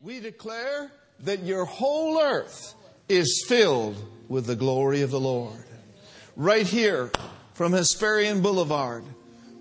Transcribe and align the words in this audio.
We 0.00 0.20
declare 0.20 0.92
that 1.24 1.42
your 1.42 1.64
whole 1.64 2.20
earth 2.20 2.74
is 3.08 3.44
filled 3.48 3.96
with 4.28 4.46
the 4.46 4.54
glory 4.54 5.02
of 5.02 5.10
the 5.10 5.18
Lord. 5.18 5.64
Right 6.36 6.66
here 6.66 7.10
from 7.54 7.72
Hesperian 7.72 8.40
Boulevard, 8.40 9.02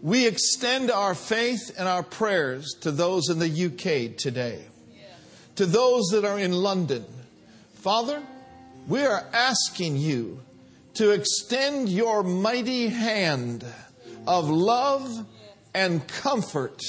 we 0.04 0.28
extend 0.28 0.92
our 0.92 1.16
faith 1.16 1.74
and 1.76 1.88
our 1.88 2.04
prayers 2.04 2.76
to 2.82 2.92
those 2.92 3.30
in 3.30 3.40
the 3.40 3.50
UK 3.50 4.16
today, 4.16 4.64
to 5.56 5.66
those 5.66 6.10
that 6.12 6.24
are 6.24 6.38
in 6.38 6.52
London. 6.52 7.04
Father, 7.74 8.22
we 8.88 9.02
are 9.02 9.26
asking 9.34 9.98
you 9.98 10.40
to 10.94 11.14
extend 11.14 11.90
your 11.90 12.22
mighty 12.22 12.90
hand 12.90 13.66
of 14.28 14.48
love 14.52 15.26
and 15.74 16.08
comfort 16.08 16.80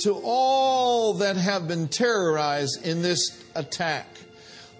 to 0.00 0.20
all 0.24 1.14
that 1.14 1.36
have 1.36 1.68
been 1.68 1.88
terrorized 1.88 2.84
in 2.84 3.02
this 3.02 3.42
attack. 3.54 4.06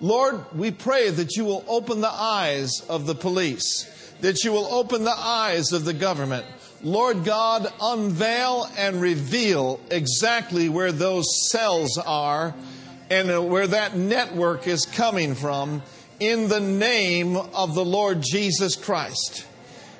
Lord, 0.00 0.45
we 0.55 0.70
pray 0.70 1.10
that 1.10 1.36
you 1.36 1.45
will 1.45 1.64
open 1.69 2.00
the 2.00 2.10
eyes 2.10 2.80
of 2.88 3.06
the 3.06 3.14
police, 3.14 3.84
that 4.20 4.42
you 4.42 4.52
will 4.52 4.66
open 4.66 5.05
the 5.05 5.16
eyes 5.16 5.72
of 5.72 5.84
the 5.84 5.95
government. 5.95 6.45
Lord 6.83 7.24
God, 7.24 7.72
unveil 7.80 8.69
and 8.77 9.00
reveal 9.00 9.78
exactly 9.91 10.69
where 10.69 10.91
those 10.91 11.48
cells 11.50 11.97
are 11.98 12.55
and 13.08 13.48
where 13.48 13.69
that 13.69 13.97
network 13.97 14.66
is 14.66 14.86
coming 14.86 15.36
from 15.36 15.83
in 16.19 16.48
the 16.48 16.60
name 16.60 17.36
of 17.36 17.74
the 17.74 17.84
Lord 17.84 18.22
Jesus 18.22 18.74
Christ. 18.74 19.47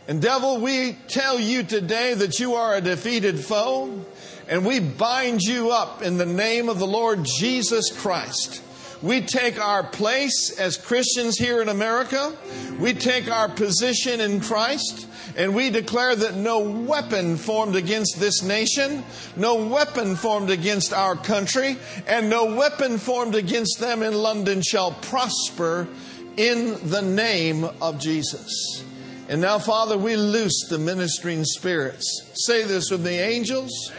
And 0.09 0.21
devil, 0.21 0.61
we 0.61 0.97
tell 1.07 1.39
you 1.39 1.63
today 1.63 2.15
that 2.15 2.41
you 2.41 2.55
are 2.55 2.75
a 2.75 2.81
defeated 2.81 3.39
foe 3.39 4.05
and 4.49 4.65
we 4.65 4.81
bind 4.81 5.43
you 5.43 5.71
up 5.71 6.03
in 6.03 6.19
the 6.19 6.27
name 6.27 6.69
of 6.69 6.79
the 6.79 6.87
Lord 6.87 7.25
Jesus 7.25 7.91
Christ. 7.91 8.63
We 9.03 9.21
take 9.21 9.61
our 9.61 9.83
place 9.83 10.57
as 10.59 10.77
Christians 10.77 11.37
here 11.37 11.61
in 11.61 11.69
America. 11.69 12.33
We 12.79 12.95
take 12.95 13.29
our 13.29 13.49
position 13.49 14.21
in 14.21 14.41
Christ. 14.41 15.09
And 15.37 15.55
we 15.55 15.71
declare 15.71 16.15
that 16.15 16.37
no 16.37 16.61
weapon 16.61 17.37
formed 17.37 17.75
against 17.75 18.21
this 18.21 18.43
nation, 18.43 19.03
no 19.35 19.67
weapon 19.67 20.15
formed 20.15 20.51
against 20.51 20.93
our 20.93 21.17
country, 21.17 21.79
and 22.07 22.29
no 22.29 22.55
weapon 22.55 22.99
formed 22.99 23.35
against 23.35 23.81
them 23.81 24.03
in 24.03 24.13
London 24.13 24.61
shall 24.61 24.93
prosper 24.93 25.89
in 26.37 26.89
the 26.89 27.01
name 27.03 27.65
of 27.81 27.99
Jesus. 27.99 28.85
And 29.29 29.41
now, 29.41 29.59
Father, 29.59 29.97
we 29.97 30.17
loose 30.17 30.67
the 30.69 30.79
ministering 30.79 31.45
spirits. 31.45 32.31
Say 32.35 32.65
this 32.65 32.91
with 32.91 33.03
the 33.03 33.19
angels, 33.19 33.91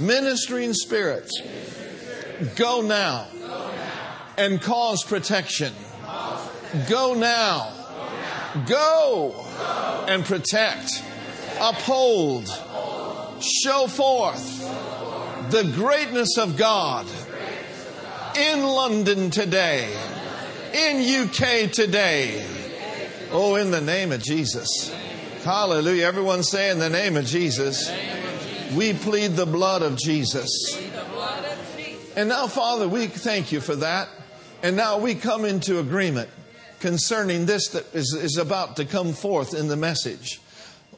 ministering 0.00 0.72
spirits, 0.74 1.40
go 2.56 2.82
now 2.82 3.26
and 4.36 4.62
cause 4.62 5.02
protection. 5.02 5.72
Go 6.88 7.14
now. 7.14 7.72
Go 8.66 9.44
and 10.06 10.24
protect. 10.24 11.02
Uphold. 11.60 12.46
Show 13.40 13.86
forth 13.86 14.60
the 15.50 15.72
greatness 15.74 16.38
of 16.38 16.56
God 16.56 17.06
in 18.36 18.62
London 18.62 19.30
today, 19.30 19.92
in 20.72 21.26
UK 21.26 21.70
today. 21.70 22.46
Oh, 23.30 23.56
in 23.56 23.70
the 23.70 23.80
name 23.80 24.12
of 24.12 24.22
Jesus. 24.22 24.94
Hallelujah. 25.44 26.06
Everyone 26.06 26.42
say, 26.42 26.70
in 26.70 26.78
the 26.78 26.90
name 26.90 27.16
of 27.16 27.26
Jesus. 27.26 27.90
We 28.74 28.92
plead 28.92 29.32
the 29.32 29.46
blood 29.46 29.82
of 29.82 29.96
Jesus. 29.96 30.48
And 32.16 32.28
now, 32.28 32.46
Father, 32.48 32.88
we 32.88 33.06
thank 33.06 33.52
you 33.52 33.60
for 33.60 33.76
that. 33.76 34.08
And 34.62 34.76
now 34.76 34.98
we 34.98 35.14
come 35.14 35.44
into 35.44 35.78
agreement 35.78 36.28
concerning 36.80 37.46
this 37.46 37.68
that 37.68 37.94
is, 37.94 38.12
is 38.12 38.36
about 38.36 38.76
to 38.76 38.84
come 38.84 39.12
forth 39.12 39.54
in 39.54 39.68
the 39.68 39.76
message. 39.76 40.40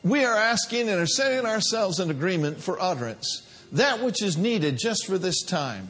We 0.03 0.25
are 0.25 0.37
asking 0.37 0.89
and 0.89 0.99
are 1.01 1.07
setting 1.07 1.47
ourselves 1.47 2.01
in 2.01 2.11
agreement 2.11 2.61
for 2.61 2.81
utterance, 2.81 3.47
that 3.73 4.03
which 4.03 4.23
is 4.23 4.37
needed 4.37 4.79
just 4.79 5.07
for 5.07 5.19
this 5.19 5.43
time. 5.43 5.89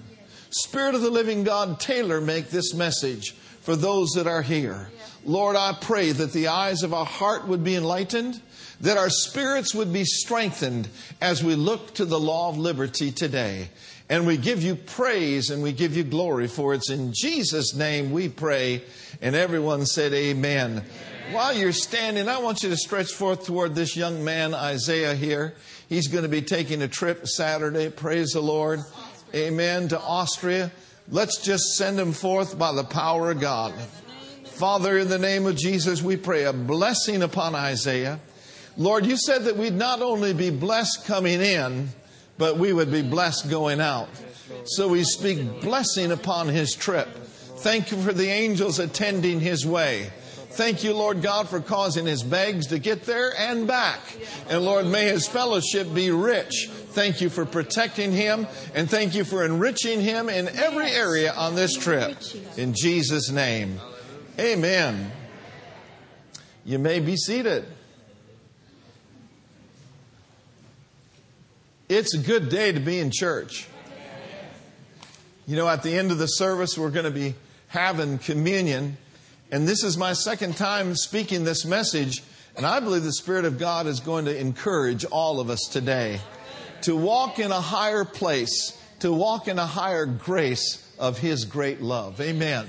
Spirit 0.50 0.96
of 0.96 1.02
the 1.02 1.10
living 1.10 1.44
God, 1.44 1.78
tailor 1.78 2.20
make 2.20 2.50
this 2.50 2.74
message 2.74 3.32
for 3.60 3.76
those 3.76 4.10
that 4.10 4.26
are 4.26 4.42
here. 4.42 4.90
Lord, 5.24 5.54
I 5.54 5.74
pray 5.80 6.10
that 6.10 6.32
the 6.32 6.48
eyes 6.48 6.82
of 6.82 6.92
our 6.92 7.04
heart 7.06 7.46
would 7.46 7.62
be 7.62 7.76
enlightened, 7.76 8.40
that 8.80 8.96
our 8.96 9.10
spirits 9.10 9.74
would 9.74 9.92
be 9.92 10.04
strengthened 10.04 10.88
as 11.20 11.44
we 11.44 11.54
look 11.54 11.94
to 11.94 12.04
the 12.04 12.20
law 12.20 12.48
of 12.48 12.58
liberty 12.58 13.10
today. 13.10 13.68
And 14.08 14.26
we 14.26 14.36
give 14.36 14.62
you 14.62 14.74
praise 14.74 15.50
and 15.50 15.62
we 15.62 15.72
give 15.72 15.96
you 15.96 16.02
glory 16.02 16.48
for 16.48 16.74
it's 16.74 16.90
in 16.90 17.12
Jesus' 17.12 17.74
name 17.74 18.10
we 18.10 18.28
pray. 18.28 18.82
And 19.22 19.36
everyone 19.36 19.86
said, 19.86 20.12
Amen. 20.12 20.70
Amen. 20.70 20.84
While 21.32 21.56
you're 21.56 21.72
standing, 21.72 22.28
I 22.28 22.38
want 22.38 22.64
you 22.64 22.70
to 22.70 22.76
stretch 22.76 23.12
forth 23.12 23.46
toward 23.46 23.76
this 23.76 23.96
young 23.96 24.24
man, 24.24 24.52
Isaiah, 24.52 25.14
here. 25.14 25.54
He's 25.88 26.08
going 26.08 26.24
to 26.24 26.28
be 26.28 26.42
taking 26.42 26.82
a 26.82 26.88
trip 26.88 27.28
Saturday. 27.28 27.88
Praise 27.88 28.32
the 28.32 28.40
Lord. 28.40 28.80
Amen. 29.32 29.86
To 29.88 30.00
Austria. 30.00 30.72
Let's 31.08 31.40
just 31.40 31.76
send 31.76 32.00
him 32.00 32.12
forth 32.12 32.58
by 32.58 32.72
the 32.72 32.82
power 32.82 33.30
of 33.30 33.40
God. 33.40 33.74
Father, 34.44 34.98
in 34.98 35.08
the 35.08 35.18
name 35.18 35.46
of 35.46 35.56
Jesus, 35.56 36.02
we 36.02 36.16
pray 36.16 36.44
a 36.44 36.52
blessing 36.52 37.22
upon 37.22 37.54
Isaiah. 37.54 38.18
Lord, 38.76 39.06
you 39.06 39.16
said 39.16 39.44
that 39.44 39.56
we'd 39.56 39.74
not 39.74 40.00
only 40.02 40.32
be 40.32 40.50
blessed 40.50 41.04
coming 41.06 41.40
in, 41.40 41.90
but 42.38 42.56
we 42.56 42.72
would 42.72 42.90
be 42.90 43.02
blessed 43.02 43.50
going 43.50 43.80
out. 43.80 44.08
So 44.64 44.88
we 44.88 45.04
speak 45.04 45.60
blessing 45.60 46.12
upon 46.12 46.48
his 46.48 46.74
trip. 46.74 47.08
Thank 47.58 47.90
you 47.90 48.00
for 48.00 48.12
the 48.12 48.28
angels 48.28 48.78
attending 48.78 49.40
his 49.40 49.66
way. 49.66 50.10
Thank 50.50 50.82
you, 50.82 50.94
Lord 50.94 51.22
God, 51.22 51.48
for 51.48 51.60
causing 51.60 52.06
his 52.06 52.22
bags 52.22 52.68
to 52.68 52.78
get 52.78 53.04
there 53.04 53.32
and 53.38 53.68
back. 53.68 54.00
And 54.48 54.64
Lord, 54.64 54.86
may 54.86 55.08
his 55.08 55.28
fellowship 55.28 55.94
be 55.94 56.10
rich. 56.10 56.68
Thank 56.70 57.20
you 57.20 57.30
for 57.30 57.44
protecting 57.44 58.12
him 58.12 58.48
and 58.74 58.90
thank 58.90 59.14
you 59.14 59.24
for 59.24 59.44
enriching 59.44 60.00
him 60.00 60.28
in 60.28 60.48
every 60.48 60.90
area 60.90 61.32
on 61.32 61.54
this 61.54 61.76
trip. 61.76 62.18
In 62.56 62.74
Jesus' 62.74 63.30
name, 63.30 63.78
amen. 64.38 65.12
You 66.64 66.78
may 66.78 66.98
be 66.98 67.16
seated. 67.16 67.64
It's 71.90 72.14
a 72.14 72.18
good 72.18 72.50
day 72.50 72.70
to 72.70 72.78
be 72.78 73.00
in 73.00 73.10
church. 73.10 73.66
You 75.44 75.56
know, 75.56 75.68
at 75.68 75.82
the 75.82 75.98
end 75.98 76.12
of 76.12 76.18
the 76.18 76.28
service, 76.28 76.78
we're 76.78 76.92
going 76.92 77.04
to 77.04 77.10
be 77.10 77.34
having 77.66 78.18
communion. 78.18 78.96
And 79.50 79.66
this 79.66 79.82
is 79.82 79.98
my 79.98 80.12
second 80.12 80.56
time 80.56 80.94
speaking 80.94 81.42
this 81.42 81.64
message. 81.64 82.22
And 82.56 82.64
I 82.64 82.78
believe 82.78 83.02
the 83.02 83.12
Spirit 83.12 83.44
of 83.44 83.58
God 83.58 83.88
is 83.88 83.98
going 83.98 84.26
to 84.26 84.38
encourage 84.38 85.04
all 85.06 85.40
of 85.40 85.50
us 85.50 85.62
today 85.68 86.20
to 86.82 86.94
walk 86.94 87.40
in 87.40 87.50
a 87.50 87.60
higher 87.60 88.04
place, 88.04 88.80
to 89.00 89.12
walk 89.12 89.48
in 89.48 89.58
a 89.58 89.66
higher 89.66 90.06
grace 90.06 90.94
of 90.96 91.18
His 91.18 91.44
great 91.44 91.80
love. 91.80 92.20
Amen. 92.20 92.68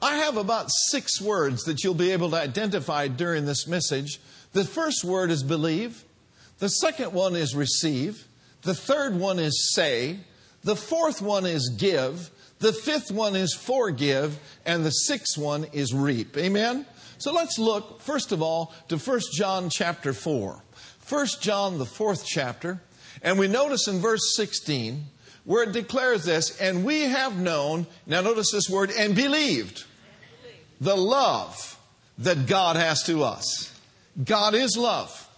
I 0.00 0.16
have 0.16 0.38
about 0.38 0.70
six 0.70 1.20
words 1.20 1.64
that 1.64 1.84
you'll 1.84 1.92
be 1.92 2.12
able 2.12 2.30
to 2.30 2.36
identify 2.36 3.08
during 3.08 3.44
this 3.44 3.66
message. 3.66 4.22
The 4.54 4.64
first 4.64 5.04
word 5.04 5.30
is 5.30 5.42
believe. 5.42 6.06
The 6.62 6.68
second 6.68 7.12
one 7.12 7.34
is 7.34 7.56
receive. 7.56 8.28
The 8.60 8.72
third 8.72 9.18
one 9.18 9.40
is 9.40 9.74
say. 9.74 10.18
The 10.62 10.76
fourth 10.76 11.20
one 11.20 11.44
is 11.44 11.70
give. 11.76 12.30
The 12.60 12.72
fifth 12.72 13.10
one 13.10 13.34
is 13.34 13.52
forgive. 13.52 14.38
And 14.64 14.86
the 14.86 14.92
sixth 14.92 15.36
one 15.36 15.66
is 15.72 15.92
reap. 15.92 16.36
Amen? 16.36 16.86
So 17.18 17.32
let's 17.32 17.58
look, 17.58 18.00
first 18.00 18.30
of 18.30 18.42
all, 18.42 18.72
to 18.90 18.96
1 18.96 19.20
John 19.32 19.70
chapter 19.70 20.12
4. 20.12 20.62
1 21.08 21.26
John, 21.40 21.78
the 21.78 21.84
fourth 21.84 22.24
chapter. 22.24 22.80
And 23.24 23.40
we 23.40 23.48
notice 23.48 23.88
in 23.88 23.98
verse 23.98 24.36
16 24.36 25.06
where 25.42 25.64
it 25.64 25.72
declares 25.72 26.24
this, 26.24 26.60
and 26.60 26.84
we 26.84 27.00
have 27.00 27.36
known, 27.36 27.88
now 28.06 28.20
notice 28.20 28.52
this 28.52 28.70
word, 28.70 28.92
and 28.96 29.16
believed 29.16 29.82
the 30.80 30.96
love 30.96 31.76
that 32.18 32.46
God 32.46 32.76
has 32.76 33.02
to 33.06 33.24
us. 33.24 33.76
God 34.24 34.54
is 34.54 34.76
love. 34.76 35.28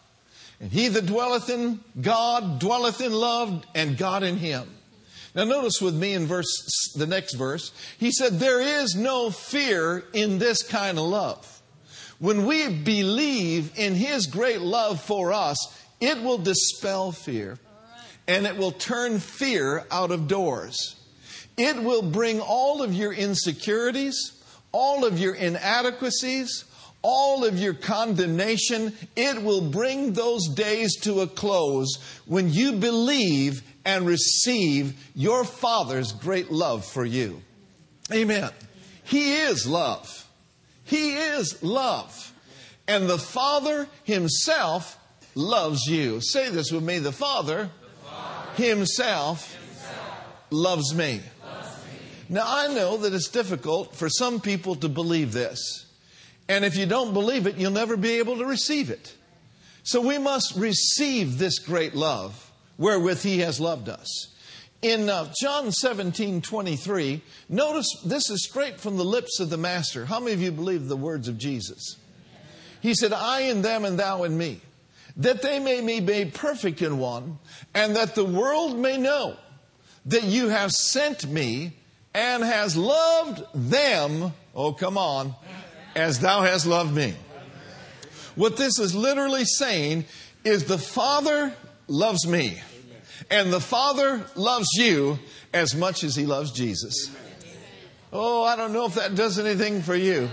And 0.65 0.73
he 0.73 0.89
that 0.89 1.05
dwelleth 1.05 1.51
in 1.51 1.81
God 2.01 2.59
dwelleth 2.59 3.03
in 3.03 3.13
love, 3.13 3.67
and 3.75 3.99
God 3.99 4.23
in 4.23 4.39
him. 4.39 4.67
Now 5.35 5.45
notice 5.45 5.83
with 5.83 5.95
me 5.95 6.15
in 6.15 6.25
verse 6.25 6.95
the 6.97 7.07
next 7.07 7.35
verse, 7.35 7.71
he 7.99 8.11
said, 8.11 8.41
There 8.41 8.63
is 8.63 8.95
no 8.95 9.29
fear 9.29 10.05
in 10.15 10.39
this 10.39 10.63
kind 10.63 10.97
of 10.97 11.05
love. 11.05 11.61
When 12.19 12.47
we 12.47 12.71
believe 12.71 13.79
in 13.79 13.95
his 13.95 14.27
great 14.27 14.63
love 14.63 15.03
for 15.03 15.35
us, 15.35 15.59
it 16.01 16.23
will 16.23 16.39
dispel 16.39 17.13
fear 17.13 17.59
and 18.27 18.47
it 18.47 18.57
will 18.57 18.73
turn 18.73 19.19
fear 19.19 19.85
out 19.91 20.13
of 20.13 20.29
doors. 20.29 20.97
It 21.59 21.83
will 21.83 22.01
bring 22.01 22.41
all 22.41 22.81
of 22.81 22.95
your 22.95 23.13
insecurities, 23.13 24.43
all 24.73 25.05
of 25.05 25.19
your 25.19 25.35
inadequacies, 25.35 26.65
all 27.05 27.45
of 27.45 27.59
your 27.59 27.75
condemnation, 27.75 28.95
it 29.15 29.43
will 29.43 29.61
bring 29.61 30.15
those 30.15 30.49
days 30.49 30.97
to 31.03 31.21
a 31.21 31.27
close 31.27 31.99
when 32.25 32.51
you 32.51 32.73
believe 32.73 33.63
and 33.85 34.07
receive 34.07 34.99
your 35.15 35.45
Father's 35.45 36.13
great 36.13 36.51
love 36.51 36.85
for 36.85 37.05
you. 37.05 37.43
Amen. 38.11 38.51
He 39.05 39.35
is 39.35 39.67
love. 39.67 40.27
He 40.85 41.13
is 41.13 41.63
love. 41.63 42.33
And 42.89 43.09
the 43.09 43.19
Father 43.19 43.87
Himself 44.05 44.99
loves 45.35 45.87
you. 45.87 46.23
Say 46.23 46.49
this 46.49 46.73
with 46.73 46.83
me 46.83 46.99
the 47.01 47.13
Father, 47.13 47.69
the 47.69 48.09
Father 48.09 48.63
himself, 48.63 49.55
himself, 49.55 50.51
loves 50.51 50.95
me. 50.95 51.21
Now, 52.31 52.45
I 52.47 52.69
know 52.69 52.97
that 52.99 53.13
it's 53.13 53.29
difficult 53.29 53.95
for 53.95 54.09
some 54.09 54.41
people 54.41 54.77
to 54.77 54.89
believe 54.89 55.33
this. 55.33 55.84
And 56.49 56.65
if 56.65 56.77
you 56.77 56.87
don't 56.87 57.13
believe 57.13 57.47
it, 57.47 57.57
you'll 57.57 57.73
never 57.73 57.97
be 57.97 58.19
able 58.19 58.37
to 58.39 58.45
receive 58.45 58.91
it. 58.91 59.15
So 59.83 60.01
we 60.01 60.19
must 60.19 60.57
receive 60.57 61.39
this 61.39 61.59
great 61.59 61.95
love 61.95 62.53
wherewith 62.79 63.23
He 63.23 63.41
has 63.41 63.61
loved 63.61 63.89
us. 63.89 64.35
In 64.83 65.09
uh, 65.09 65.33
John 65.41 65.73
17 65.73 66.43
23, 66.43 67.23
notice 67.49 67.89
this 68.05 68.29
is 68.29 68.45
straight 68.45 68.79
from 68.79 68.97
the 68.97 69.05
lips 69.05 69.41
of 69.41 69.49
the 69.49 69.57
Master. 69.57 70.05
How 70.05 70.21
many 70.21 70.33
of 70.33 70.43
you 70.43 70.53
believe 70.53 70.89
the 70.89 70.97
words 70.97 71.29
of 71.29 71.39
Jesus? 71.39 71.97
He 72.83 72.95
said, 72.95 73.15
I 73.15 73.43
in 73.43 73.63
them 73.63 73.87
and 73.87 73.99
thou 73.99 74.25
in 74.25 74.37
me, 74.37 74.61
that 75.17 75.41
they 75.41 75.59
may 75.59 75.81
be 75.81 76.01
made 76.01 76.35
perfect 76.35 76.83
in 76.83 76.99
one, 76.99 77.39
and 77.73 77.97
that 77.97 78.15
the 78.15 78.27
world 78.27 78.79
may 78.79 78.99
know 78.99 79.37
that 80.05 80.25
you 80.25 80.49
have 80.49 80.71
sent 80.71 81.27
me 81.27 81.79
and 82.13 82.45
has 82.45 82.77
loved 82.77 83.43
them, 83.55 84.35
oh, 84.55 84.75
come 84.75 84.99
on, 84.99 85.35
as 85.95 86.21
thou 86.21 86.43
hast 86.43 86.67
loved 86.67 86.95
me. 86.95 87.15
What 88.35 88.57
this 88.57 88.79
is 88.79 88.95
literally 88.95 89.45
saying 89.45 90.07
is 90.45 90.65
the 90.65 90.79
Father 90.79 91.55
loves 91.87 92.27
me, 92.27 92.61
and 93.31 93.53
the 93.53 93.61
Father 93.61 94.25
loves 94.35 94.69
you 94.77 95.19
as 95.53 95.75
much 95.75 96.03
as 96.03 96.17
he 96.17 96.27
loves 96.27 96.51
Jesus. 96.51 97.11
Oh, 98.13 98.45
I 98.45 98.57
don't 98.57 98.73
know 98.73 98.87
if 98.87 98.95
that 98.95 99.15
does 99.15 99.39
anything 99.39 99.83
for 99.83 99.95
you, 99.95 100.29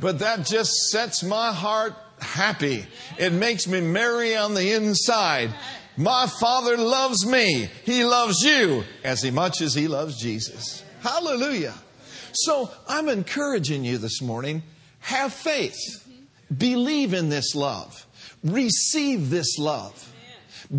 but 0.00 0.18
that 0.20 0.46
just 0.46 0.72
sets 0.90 1.22
my 1.22 1.52
heart 1.52 1.94
happy. 2.20 2.86
It 3.18 3.32
makes 3.32 3.66
me 3.66 3.80
merry 3.80 4.36
on 4.36 4.54
the 4.54 4.72
inside. 4.72 5.54
My 5.96 6.26
Father 6.26 6.76
loves 6.76 7.26
me. 7.26 7.68
He 7.84 8.04
loves 8.04 8.42
you 8.42 8.84
as 9.04 9.30
much 9.30 9.60
as 9.60 9.74
He 9.74 9.88
loves 9.88 10.20
Jesus. 10.20 10.82
Hallelujah. 11.02 11.74
So 12.32 12.70
I'm 12.88 13.08
encouraging 13.08 13.84
you 13.84 13.98
this 13.98 14.22
morning 14.22 14.62
have 15.02 15.32
faith, 15.32 15.76
believe 16.56 17.12
in 17.12 17.28
this 17.28 17.54
love, 17.54 18.06
receive 18.42 19.30
this 19.30 19.58
love. 19.58 20.08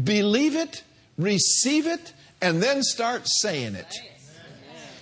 Believe 0.04 0.56
it, 0.56 0.84
receive 1.18 1.86
it, 1.86 2.14
and 2.42 2.64
then 2.64 2.81
start 2.81 3.24
saying 3.25 3.75
it. 3.75 3.94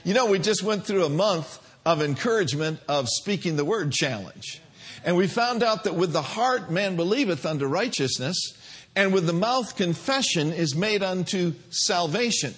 You 0.04 0.14
know, 0.14 0.26
we 0.26 0.40
just 0.40 0.64
went 0.64 0.86
through 0.86 1.06
a 1.06 1.10
month 1.10 1.60
of 1.86 2.02
encouragement 2.02 2.80
of 2.88 3.08
speaking 3.08 3.56
the 3.56 3.66
word 3.66 3.92
challenge. 3.92 4.62
And 5.06 5.16
we 5.16 5.28
found 5.28 5.64
out 5.64 5.86
that 5.86 5.96
with 5.96 6.12
the 6.12 6.22
heart 6.22 6.72
man 6.72 6.96
believeth 6.96 7.46
unto 7.46 7.66
righteousness, 7.66 8.58
and 8.96 9.14
with 9.14 9.26
the 9.26 9.34
mouth 9.34 9.78
confession 9.78 10.52
is 10.52 10.76
made 10.76 11.02
unto 11.02 11.54
salvation. 11.70 12.54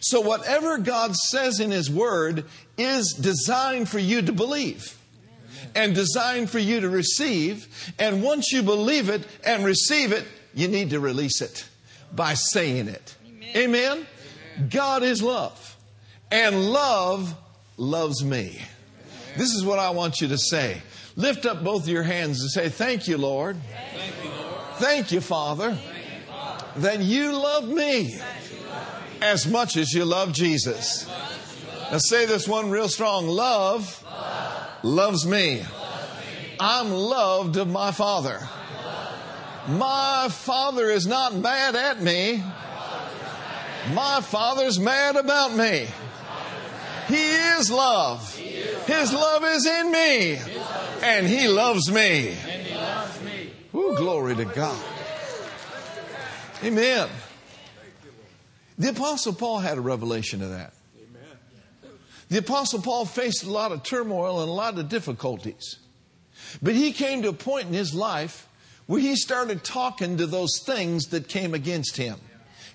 So, 0.00 0.20
whatever 0.20 0.78
God 0.78 1.14
says 1.14 1.60
in 1.60 1.70
His 1.70 1.90
Word 1.90 2.44
is 2.76 3.14
designed 3.14 3.88
for 3.88 3.98
you 3.98 4.20
to 4.22 4.32
believe 4.32 4.97
and 5.74 5.94
designed 5.94 6.50
for 6.50 6.58
you 6.58 6.80
to 6.80 6.88
receive. 6.88 7.92
And 7.98 8.22
once 8.22 8.52
you 8.52 8.62
believe 8.62 9.08
it 9.08 9.26
and 9.44 9.64
receive 9.64 10.12
it, 10.12 10.24
you 10.54 10.68
need 10.68 10.90
to 10.90 11.00
release 11.00 11.40
it 11.40 11.68
by 12.12 12.34
saying 12.34 12.88
it. 12.88 13.16
Amen? 13.26 13.56
Amen? 13.56 14.06
God 14.70 15.02
is 15.02 15.22
love, 15.22 15.76
and 16.32 16.70
love 16.70 17.34
loves 17.76 18.24
me. 18.24 18.60
This 19.36 19.54
is 19.54 19.64
what 19.64 19.78
I 19.78 19.90
want 19.90 20.20
you 20.20 20.28
to 20.28 20.38
say. 20.38 20.82
Lift 21.16 21.46
up 21.46 21.62
both 21.62 21.86
your 21.86 22.02
hands 22.02 22.40
and 22.40 22.50
say, 22.50 22.68
Thank 22.68 23.06
you, 23.06 23.18
Lord. 23.18 23.56
Thank 23.94 24.24
you, 24.24 24.30
Lord. 24.30 24.54
Thank 24.74 25.12
you 25.12 25.20
Father, 25.20 25.74
Thank 25.74 25.84
you, 25.84 26.20
Father. 26.26 26.80
that 26.80 27.00
you 27.00 27.32
love 27.32 27.68
me 27.68 28.18
as 29.20 29.46
much 29.46 29.76
as 29.76 29.92
you 29.92 30.04
love 30.04 30.32
Jesus. 30.32 31.08
Now 31.90 31.98
say 31.98 32.26
this 32.26 32.46
one 32.46 32.70
real 32.70 32.88
strong 32.88 33.26
love, 33.26 34.04
loves 34.82 35.26
me. 35.26 35.62
I'm 36.60 36.90
loved 36.90 37.56
of 37.56 37.68
my 37.68 37.92
Father. 37.92 38.40
My 39.68 40.28
Father 40.30 40.90
is 40.90 41.06
not 41.06 41.34
mad 41.34 41.76
at 41.76 42.00
me. 42.00 42.42
My 43.92 44.20
Father's 44.20 44.78
mad 44.78 45.16
about 45.16 45.54
me. 45.54 45.86
He 47.06 47.14
is 47.14 47.70
love. 47.70 48.36
His 48.36 49.12
love 49.12 49.44
is 49.44 49.66
in 49.66 49.92
me. 49.92 50.38
And 51.02 51.26
He 51.26 51.48
loves 51.48 51.90
me. 51.90 52.36
Ooh, 53.74 53.94
glory 53.96 54.34
to 54.36 54.44
God. 54.44 54.82
Amen. 56.64 57.08
The 58.78 58.90
Apostle 58.90 59.32
Paul 59.32 59.58
had 59.58 59.78
a 59.78 59.80
revelation 59.80 60.42
of 60.42 60.50
that. 60.50 60.72
The 62.28 62.38
Apostle 62.38 62.82
Paul 62.82 63.06
faced 63.06 63.44
a 63.44 63.50
lot 63.50 63.72
of 63.72 63.82
turmoil 63.82 64.40
and 64.40 64.48
a 64.48 64.52
lot 64.52 64.78
of 64.78 64.88
difficulties. 64.88 65.76
But 66.62 66.74
he 66.74 66.92
came 66.92 67.22
to 67.22 67.28
a 67.28 67.32
point 67.32 67.68
in 67.68 67.74
his 67.74 67.94
life 67.94 68.48
where 68.86 69.00
he 69.00 69.16
started 69.16 69.64
talking 69.64 70.18
to 70.18 70.26
those 70.26 70.60
things 70.64 71.06
that 71.06 71.28
came 71.28 71.54
against 71.54 71.96
him. 71.96 72.18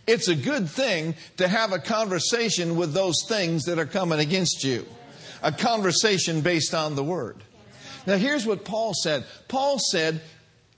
It's 0.05 0.27
a 0.27 0.35
good 0.35 0.69
thing 0.69 1.15
to 1.37 1.47
have 1.47 1.71
a 1.71 1.79
conversation 1.79 2.75
with 2.75 2.93
those 2.93 3.15
things 3.27 3.63
that 3.63 3.79
are 3.79 3.85
coming 3.85 4.19
against 4.19 4.63
you, 4.63 4.85
a 5.41 5.51
conversation 5.51 6.41
based 6.41 6.73
on 6.73 6.95
the 6.95 7.03
Word. 7.03 7.37
Now, 8.05 8.17
here's 8.17 8.45
what 8.45 8.65
Paul 8.65 8.93
said 8.93 9.25
Paul 9.47 9.79
said, 9.79 10.21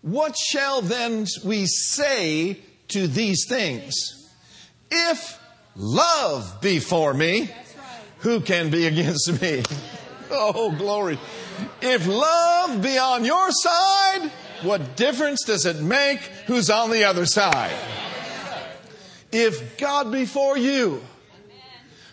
What 0.02 0.38
shall 0.38 0.82
then 0.82 1.26
we 1.44 1.66
say 1.66 2.60
to 2.90 3.08
these 3.08 3.46
things? 3.48 3.96
If 4.92 5.40
love 5.76 6.62
be 6.62 6.80
for 6.80 7.14
me, 7.14 7.50
who 8.26 8.40
can 8.42 8.72
be 8.72 8.88
against 8.88 9.40
me? 9.40 9.62
Oh, 10.32 10.72
glory. 10.72 11.20
If 11.80 12.08
love 12.08 12.82
be 12.82 12.98
on 12.98 13.24
your 13.24 13.52
side, 13.52 14.32
what 14.64 14.96
difference 14.96 15.44
does 15.44 15.68
it 15.68 15.80
make 15.80 16.20
who's 16.48 16.72
on 16.72 16.90
the 16.90 17.04
other 17.04 17.28
side? 17.28 17.76
If 19.32 19.78
God 19.78 20.12
be 20.12 20.26
for 20.26 20.58
you, 20.58 21.04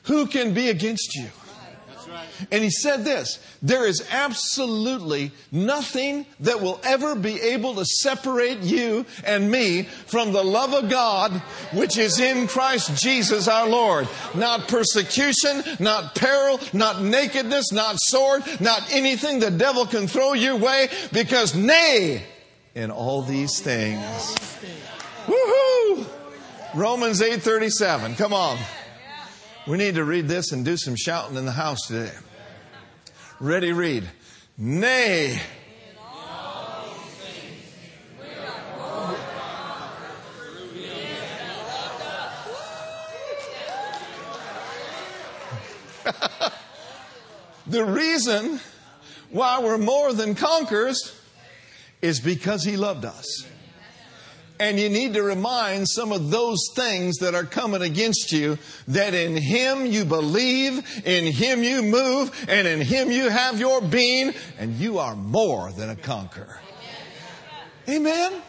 who 0.03 0.27
can 0.27 0.53
be 0.53 0.69
against 0.69 1.17
you? 1.17 1.31
And 2.51 2.65
he 2.65 2.71
said 2.71 3.05
this 3.05 3.39
there 3.63 3.87
is 3.87 4.07
absolutely 4.11 5.33
nothing 5.51 6.27
that 6.41 6.61
will 6.61 6.81
ever 6.85 7.15
be 7.15 7.41
able 7.41 7.75
to 7.77 7.85
separate 7.85 8.61
you 8.61 9.07
and 9.25 9.51
me 9.51 9.83
from 9.83 10.33
the 10.33 10.43
love 10.43 10.73
of 10.73 10.91
God 10.91 11.33
which 11.73 11.97
is 11.97 12.21
in 12.21 12.47
Christ 12.47 13.01
Jesus 13.01 13.49
our 13.49 13.69
Lord. 13.69 14.09
Not 14.35 14.69
persecution, 14.69 15.63
not 15.79 16.15
peril, 16.15 16.61
not 16.73 17.03
nakedness, 17.03 17.73
not 17.73 17.97
sword, 17.99 18.43
not 18.61 18.93
anything 18.93 19.39
the 19.39 19.51
devil 19.51 19.87
can 19.87 20.07
throw 20.07 20.33
your 20.33 20.57
way 20.57 20.89
because 21.13 21.55
nay, 21.55 22.25
in 22.75 22.91
all 22.91 23.23
these 23.23 23.61
things. 23.61 24.35
Woohoo! 25.27 26.07
Romans 26.75 27.21
8:37. 27.21 28.17
Come 28.17 28.33
on. 28.33 28.59
We 29.67 29.77
need 29.77 29.95
to 29.95 30.05
read 30.05 30.27
this 30.27 30.53
and 30.53 30.65
do 30.65 30.77
some 30.77 30.97
shouting 30.97 31.37
in 31.37 31.45
the 31.45 31.53
house 31.53 31.87
today. 31.87 32.13
Ready, 33.43 33.73
read. 33.73 34.09
Nay. 34.57 35.37
the 47.67 47.85
reason 47.85 48.61
why 49.31 49.59
we're 49.59 49.77
more 49.77 50.13
than 50.13 50.37
conquerors 50.37 51.21
is 52.01 52.21
because 52.21 52.63
he 52.63 52.77
loved 52.77 53.05
us. 53.05 53.45
And 54.63 54.79
you 54.79 54.89
need 54.89 55.15
to 55.15 55.25
remind 55.25 55.89
some 55.89 56.13
of 56.13 56.31
those 56.31 56.69
things 56.77 57.17
that 57.17 57.35
are 57.35 57.43
coming 57.43 57.83
against 57.83 58.31
you 58.31 58.59
that 58.87 59.13
in 59.13 59.37
Him 59.37 59.87
you 59.87 60.05
believe, 60.05 61.03
in 61.05 61.25
Him 61.33 61.65
you 61.65 61.83
move, 61.83 62.31
and 62.49 62.69
in 62.69 62.81
Him 62.81 63.11
you 63.11 63.29
have 63.29 63.59
your 63.59 63.81
being, 63.81 64.33
and 64.61 64.77
you 64.77 65.01
are 65.01 65.17
more 65.17 65.73
than 65.73 65.91
a 65.91 65.97
conqueror. 65.97 66.61
Amen? 67.89 68.41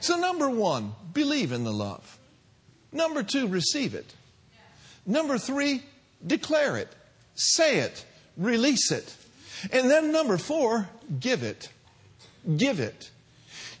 So, 0.00 0.16
number 0.16 0.48
one, 0.48 0.94
believe 1.12 1.52
in 1.52 1.64
the 1.64 1.74
love. 1.74 2.18
Number 2.90 3.22
two, 3.22 3.46
receive 3.46 3.94
it. 3.94 4.14
Number 5.04 5.36
three, 5.36 5.82
declare 6.26 6.78
it, 6.78 6.88
say 7.34 7.80
it, 7.80 8.02
release 8.38 8.90
it. 8.90 9.14
And 9.70 9.90
then 9.90 10.10
number 10.10 10.38
four, 10.38 10.88
give 11.20 11.42
it. 11.42 11.68
Give 12.56 12.80
it. 12.80 13.10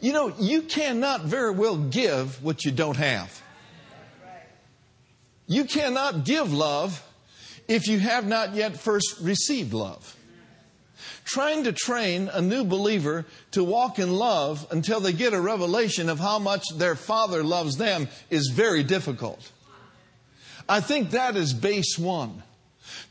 You 0.00 0.12
know, 0.12 0.34
you 0.38 0.62
cannot 0.62 1.22
very 1.22 1.50
well 1.50 1.76
give 1.76 2.42
what 2.42 2.64
you 2.64 2.72
don't 2.72 2.96
have. 2.96 3.42
You 5.46 5.64
cannot 5.64 6.24
give 6.24 6.52
love 6.52 7.02
if 7.68 7.86
you 7.86 7.98
have 7.98 8.26
not 8.26 8.54
yet 8.54 8.78
first 8.78 9.16
received 9.20 9.72
love. 9.72 10.16
Trying 11.24 11.64
to 11.64 11.72
train 11.72 12.28
a 12.32 12.40
new 12.40 12.64
believer 12.64 13.24
to 13.52 13.64
walk 13.64 13.98
in 13.98 14.12
love 14.12 14.66
until 14.70 15.00
they 15.00 15.12
get 15.12 15.32
a 15.32 15.40
revelation 15.40 16.08
of 16.08 16.18
how 16.18 16.38
much 16.38 16.64
their 16.76 16.94
Father 16.94 17.42
loves 17.42 17.76
them 17.76 18.08
is 18.30 18.48
very 18.48 18.82
difficult. 18.82 19.50
I 20.68 20.80
think 20.80 21.10
that 21.10 21.36
is 21.36 21.52
base 21.52 21.98
one. 21.98 22.42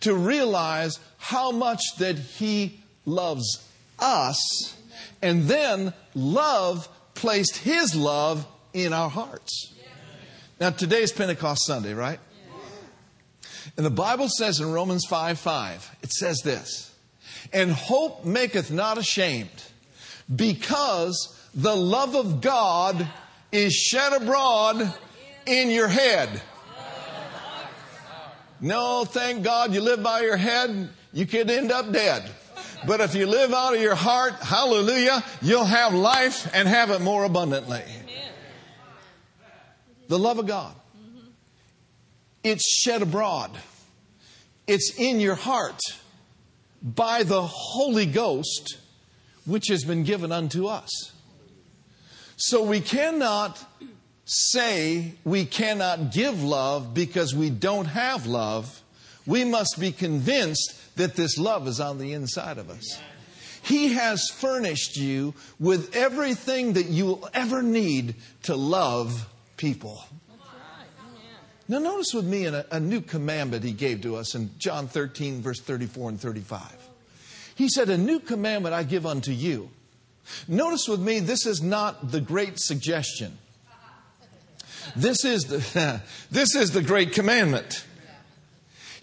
To 0.02 0.16
realize 0.16 1.00
how 1.18 1.52
much 1.52 1.82
that 1.98 2.18
He 2.18 2.80
loves 3.06 3.68
us, 4.00 4.76
and 5.24 5.44
then 5.44 5.94
love 6.14 6.88
placed 7.16 7.58
His 7.58 7.96
love 7.96 8.46
in 8.74 8.92
our 8.92 9.10
hearts. 9.10 9.74
Now, 10.60 10.70
today 10.70 11.02
is 11.02 11.12
Pentecost 11.12 11.66
Sunday, 11.66 11.94
right? 11.94 12.20
And 13.78 13.86
the 13.86 13.90
Bible 13.90 14.28
says 14.28 14.60
in 14.60 14.72
Romans 14.72 15.06
5 15.10 15.40
5, 15.40 15.96
it 16.04 16.12
says 16.12 16.42
this 16.44 16.94
And 17.54 17.72
hope 17.72 18.26
maketh 18.26 18.70
not 18.70 18.98
ashamed, 18.98 19.64
because 20.34 21.36
the 21.56 21.76
love 21.76 22.16
of 22.16 22.42
God 22.42 23.08
is 23.52 23.74
shed 23.74 24.14
abroad 24.14 24.94
in 25.46 25.72
your 25.72 25.88
head. 25.88 26.42
No, 28.60 29.06
thank 29.06 29.44
God 29.44 29.74
you 29.74 29.82
live 29.82 30.04
by 30.04 30.22
your 30.22 30.38
head, 30.38 30.90
you 31.14 31.26
could 31.26 31.50
end 31.50 31.72
up 31.72 31.92
dead. 31.92 32.30
But 32.86 33.00
if 33.00 33.16
you 33.16 33.26
live 33.28 33.54
out 33.54 33.74
of 33.74 33.82
your 33.82 33.96
heart, 33.96 34.34
hallelujah, 34.36 35.24
you'll 35.42 35.64
have 35.64 35.94
life 35.94 36.50
and 36.54 36.68
have 36.68 36.90
it 36.92 37.02
more 37.02 37.24
abundantly. 37.24 37.82
The 40.08 40.20
love 40.20 40.40
of 40.40 40.48
God. 40.48 40.76
It's 42.44 42.68
shed 42.82 43.02
abroad. 43.02 43.52
It's 44.68 44.94
in 44.98 45.20
your 45.20 45.36
heart 45.36 45.80
by 46.82 47.24
the 47.24 47.42
Holy 47.42 48.06
Ghost, 48.06 48.78
which 49.46 49.68
has 49.70 49.86
been 49.86 50.04
given 50.04 50.32
unto 50.32 50.68
us. 50.68 51.14
So 52.36 52.64
we 52.64 52.82
cannot 52.82 53.64
say 54.26 55.14
we 55.24 55.46
cannot 55.46 56.12
give 56.12 56.44
love 56.44 56.94
because 56.94 57.34
we 57.34 57.50
don't 57.50 57.86
have 57.86 58.26
love. 58.26 58.82
We 59.26 59.46
must 59.46 59.78
be 59.80 59.92
convinced 59.92 60.74
that 60.96 61.16
this 61.16 61.38
love 61.38 61.68
is 61.68 61.80
on 61.80 61.98
the 61.98 62.14
inside 62.14 62.58
of 62.58 62.70
us. 62.70 63.00
He 63.64 63.94
has 63.94 64.30
furnished 64.30 64.98
you 64.98 65.34
with 65.60 65.96
everything 65.96 66.74
that 66.74 66.88
you 66.88 67.06
will 67.06 67.30
ever 67.34 67.64
need 67.64 68.16
to 68.44 68.56
love 68.56 69.28
people. 69.58 70.04
Now, 71.70 71.80
notice 71.80 72.14
with 72.14 72.26
me 72.26 72.46
a, 72.46 72.66
a 72.72 72.80
new 72.80 73.00
commandment 73.00 73.64
he 73.64 73.72
gave 73.72 74.02
to 74.02 74.18
us 74.18 74.36
in 74.36 74.52
John 74.58 74.90
13, 74.90 75.42
verse 75.42 75.62
34 75.62 76.10
and 76.10 76.20
35. 76.20 76.62
He 77.56 77.70
said, 77.70 77.90
A 77.90 77.98
new 77.98 78.20
commandment 78.20 78.76
I 78.76 78.84
give 78.84 79.06
unto 79.06 79.32
you. 79.32 79.70
Notice 80.48 80.88
with 80.90 81.00
me, 81.00 81.20
this 81.20 81.46
is 81.46 81.62
not 81.62 82.12
the 82.12 82.22
great 82.22 82.60
suggestion. 82.60 83.38
This 84.96 85.24
is 85.24 85.46
the, 85.46 86.02
this 86.32 86.54
is 86.56 86.72
the 86.72 86.82
great 86.82 87.14
commandment. 87.14 87.86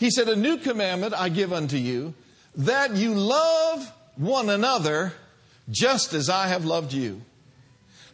He 0.00 0.10
said, 0.10 0.28
A 0.28 0.34
new 0.34 0.56
commandment 0.56 1.12
I 1.12 1.28
give 1.28 1.52
unto 1.52 1.76
you, 1.76 2.14
that 2.56 2.96
you 2.96 3.12
love 3.12 3.92
one 4.16 4.48
another 4.48 5.12
just 5.70 6.14
as 6.14 6.30
I 6.30 6.48
have 6.48 6.64
loved 6.64 6.94
you. 6.94 7.20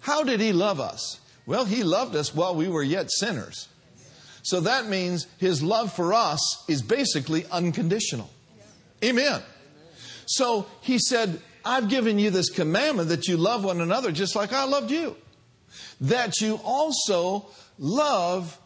How 0.00 0.24
did 0.24 0.40
he 0.40 0.52
love 0.52 0.80
us? 0.80 1.20
Well, 1.46 1.64
he 1.64 1.84
loved 1.84 2.16
us 2.16 2.34
while 2.34 2.56
we 2.56 2.66
were 2.66 2.82
yet 2.82 3.08
sinners. 3.12 3.68
So 4.42 4.60
that 4.60 4.88
means 4.88 5.28
his 5.38 5.62
love 5.62 5.92
for 5.92 6.12
us 6.12 6.64
is 6.68 6.82
basically 6.82 7.46
unconditional. 7.52 8.30
Amen. 9.04 9.40
So 10.26 10.66
he 10.80 10.98
said, 10.98 11.40
I've 11.64 11.88
given 11.88 12.18
you 12.18 12.30
this 12.30 12.50
commandment 12.50 13.10
that 13.10 13.28
you 13.28 13.36
love 13.36 13.64
one 13.64 13.80
another 13.80 14.10
just 14.10 14.34
like 14.34 14.52
I 14.52 14.64
loved 14.64 14.90
you. 14.90 15.16
That 16.00 16.40
you 16.40 16.60
also 16.64 17.46
love 17.78 18.58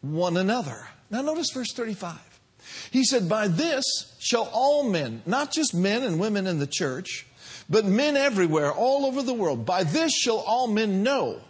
one 0.00 0.38
another. 0.38 0.88
Now 1.10 1.20
notice 1.20 1.50
verse 1.52 1.72
35. 1.74 2.33
He 2.90 3.04
said, 3.04 3.28
By 3.28 3.48
this 3.48 4.14
shall 4.18 4.48
all 4.52 4.88
men, 4.88 5.22
not 5.26 5.52
just 5.52 5.74
men 5.74 6.02
and 6.02 6.18
women 6.18 6.46
in 6.46 6.58
the 6.58 6.66
church, 6.66 7.26
but 7.68 7.84
men 7.84 8.16
everywhere, 8.16 8.72
all 8.72 9.06
over 9.06 9.22
the 9.22 9.34
world, 9.34 9.64
by 9.64 9.84
this 9.84 10.12
shall 10.12 10.38
all 10.38 10.66
men 10.66 11.02
know 11.02 11.40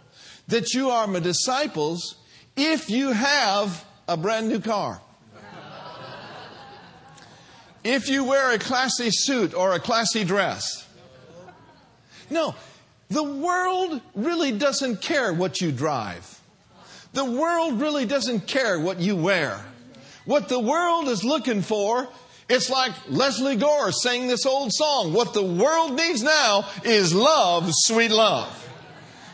that 0.47 0.73
you 0.73 0.89
are 0.89 1.07
my 1.07 1.19
disciples 1.19 2.15
if 2.55 2.89
you 2.89 3.11
have 3.11 3.83
a 4.07 4.15
brand 4.15 4.49
new 4.49 4.59
car. 4.59 5.01
If 7.83 8.09
you 8.09 8.23
wear 8.23 8.51
a 8.51 8.57
classy 8.57 9.09
suit 9.11 9.53
or 9.53 9.73
a 9.73 9.79
classy 9.79 10.23
dress. 10.23 10.87
No, 12.31 12.55
the 13.09 13.23
world 13.23 14.01
really 14.15 14.51
doesn't 14.51 15.01
care 15.01 15.31
what 15.31 15.61
you 15.61 15.71
drive. 15.71 16.41
The 17.13 17.25
world 17.25 17.79
really 17.79 18.05
doesn't 18.05 18.47
care 18.47 18.79
what 18.79 18.99
you 18.99 19.15
wear. 19.15 19.63
What 20.25 20.49
the 20.49 20.59
world 20.59 21.07
is 21.07 21.23
looking 21.23 21.61
for, 21.61 22.07
it's 22.49 22.69
like 22.69 22.93
Lesley 23.09 23.55
Gore 23.55 23.91
sang 23.91 24.27
this 24.27 24.45
old 24.45 24.71
song. 24.73 25.13
What 25.13 25.33
the 25.33 25.43
world 25.43 25.95
needs 25.95 26.23
now 26.23 26.67
is 26.83 27.13
love, 27.13 27.69
sweet 27.71 28.11
love. 28.11 28.61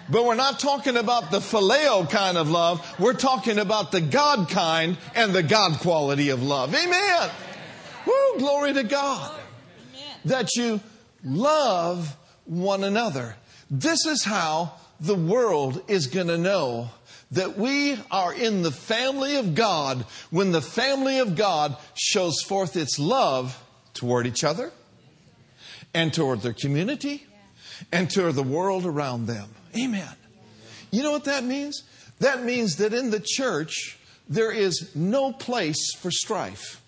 But 0.10 0.26
we're 0.26 0.36
not 0.36 0.60
talking 0.60 0.98
about 0.98 1.32
the 1.32 1.40
phileo 1.40 2.10
kind 2.10 2.38
of 2.38 2.50
love. 2.50 2.86
We're 3.00 3.14
talking 3.14 3.60
about 3.60 3.92
the 3.94 4.02
God 4.02 4.50
kind 4.50 4.98
and 5.16 5.34
the 5.34 5.44
God 5.44 5.80
quality 5.80 6.30
of 6.30 6.44
love. 6.44 6.76
Amen. 6.76 7.30
Woo, 8.06 8.38
glory 8.38 8.74
to 8.74 8.84
God. 8.84 9.40
That 10.26 10.56
you 10.56 10.82
love 11.24 12.18
one 12.46 12.84
another. 12.84 13.38
This 13.70 14.06
is 14.06 14.26
how 14.26 14.74
the 15.00 15.16
world 15.16 15.82
is 15.88 16.08
going 16.08 16.28
to 16.28 16.38
know 16.38 16.90
that 17.32 17.58
we 17.58 17.98
are 18.12 18.34
in 18.34 18.62
the 18.62 18.72
family 18.72 19.38
of 19.38 19.56
God 19.56 20.06
when 20.30 20.52
the 20.52 20.62
family 20.62 21.20
of 21.20 21.36
God 21.36 21.78
shows 21.96 22.42
forth 22.42 22.76
its 22.76 23.00
love 23.00 23.62
toward 23.94 24.28
each 24.28 24.44
other 24.44 24.72
and 25.94 26.14
toward 26.14 26.42
their 26.42 26.54
community 26.54 27.26
and 27.92 28.10
toward 28.10 28.36
the 28.36 28.44
world 28.44 28.86
around 28.86 29.28
them. 29.28 29.50
Amen. 29.78 30.16
You 30.92 31.04
know 31.04 31.12
what 31.12 31.24
that 31.26 31.44
means? 31.44 31.84
That 32.20 32.44
means 32.44 32.76
that 32.78 32.94
in 32.94 33.10
the 33.10 33.24
church, 33.24 33.98
there 34.28 34.52
is 34.52 34.96
no 34.96 35.32
place 35.32 35.94
for 35.96 36.12
strife. 36.12 36.82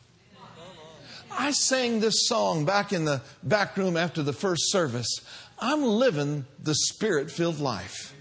I 1.32 1.52
sang 1.52 2.00
this 2.00 2.28
song 2.28 2.66
back 2.66 2.94
in 2.94 3.06
the 3.06 3.22
back 3.42 3.76
room 3.76 3.98
after 3.98 4.22
the 4.22 4.34
first 4.34 4.72
service. 4.72 5.22
I'm 5.60 5.82
living 5.82 6.46
the 6.62 6.76
spirit 6.76 7.32
filled 7.32 7.60
life. 7.60 8.13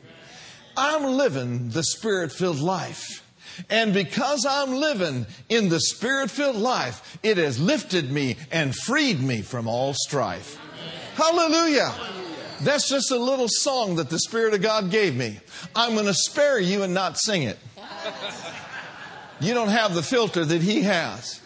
I'm 0.77 1.05
living 1.05 1.71
the 1.71 1.83
spirit 1.83 2.33
filled 2.33 2.61
life. 2.61 3.23
And 3.69 3.93
because 3.93 4.47
I'm 4.47 4.73
living 4.73 5.27
in 5.49 5.69
the 5.69 5.81
spirit 5.81 6.31
filled 6.31 6.57
life, 6.57 7.19
it 7.23 7.37
has 7.37 7.61
lifted 7.61 8.11
me 8.11 8.37
and 8.51 8.75
freed 8.75 9.21
me 9.21 9.43
from 9.43 9.69
all 9.69 9.93
strife. 9.95 10.59
Hallelujah. 11.15 11.93
That's 12.63 12.89
just 12.89 13.11
a 13.11 13.19
little 13.19 13.49
song 13.49 13.97
that 13.97 14.09
the 14.09 14.21
Spirit 14.21 14.55
of 14.55 14.63
God 14.63 14.91
gave 14.91 15.17
me. 15.17 15.41
I'm 15.75 15.95
going 15.95 16.07
to 16.07 16.15
spare 16.15 16.61
you 16.61 16.85
and 16.85 16.95
not 16.95 17.19
sing 17.19 17.43
it. 17.43 17.59
You 19.41 19.53
don't 19.53 19.69
have 19.69 19.95
the 19.95 20.03
filter 20.03 20.45
that 20.45 20.63
He 20.63 20.83
has. 20.83 21.41